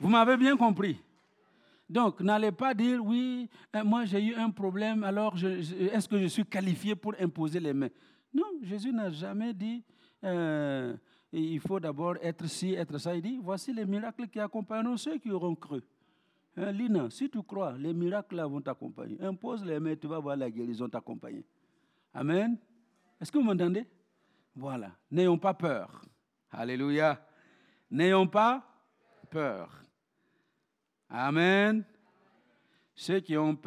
Vous 0.00 0.08
m'avez 0.08 0.36
bien 0.36 0.56
compris. 0.56 1.00
Donc, 1.88 2.20
n'allez 2.20 2.52
pas 2.52 2.74
dire, 2.74 3.04
oui, 3.04 3.48
euh, 3.74 3.84
moi 3.84 4.04
j'ai 4.04 4.22
eu 4.22 4.34
un 4.34 4.50
problème, 4.50 5.04
alors 5.04 5.36
est-ce 5.36 6.08
que 6.08 6.18
je 6.18 6.26
suis 6.26 6.44
qualifié 6.44 6.94
pour 6.94 7.14
imposer 7.20 7.60
les 7.60 7.72
mains? 7.72 7.90
Non, 8.32 8.46
Jésus 8.62 8.92
n'a 8.92 9.10
jamais 9.10 9.52
dit, 9.52 9.84
euh, 10.24 10.96
il 11.32 11.60
faut 11.60 11.78
d'abord 11.78 12.16
être 12.22 12.46
ci, 12.46 12.74
être 12.74 12.98
ça. 12.98 13.14
Il 13.14 13.22
dit, 13.22 13.38
voici 13.42 13.72
les 13.72 13.84
miracles 13.84 14.28
qui 14.28 14.40
accompagneront 14.40 14.96
ceux 14.96 15.18
qui 15.18 15.30
auront 15.30 15.54
cru. 15.54 15.82
Hein, 16.56 16.72
Lina, 16.72 17.10
si 17.10 17.28
tu 17.28 17.42
crois, 17.42 17.72
les 17.76 17.92
miracles 17.92 18.40
vont 18.42 18.60
t'accompagner. 18.60 19.20
Impose 19.20 19.64
les 19.64 19.80
mains, 19.80 19.96
tu 19.96 20.06
vas 20.06 20.18
voir 20.20 20.36
la 20.36 20.50
guérison 20.50 20.88
t'accompagner. 20.88 21.44
Amen. 22.12 22.56
Est-ce 23.20 23.32
que 23.32 23.38
vous 23.38 23.44
m'entendez? 23.44 23.86
Voilà. 24.54 24.92
N'ayons 25.10 25.38
pas 25.38 25.54
peur. 25.54 26.02
Alléluia. 26.50 27.20
N'ayons 27.90 28.28
pas 28.28 28.64
peur. 29.30 29.82
Amen. 31.08 31.84
Ceux 32.94 33.20
qui 33.20 33.36
ont 33.36 33.56
peur, 33.56 33.62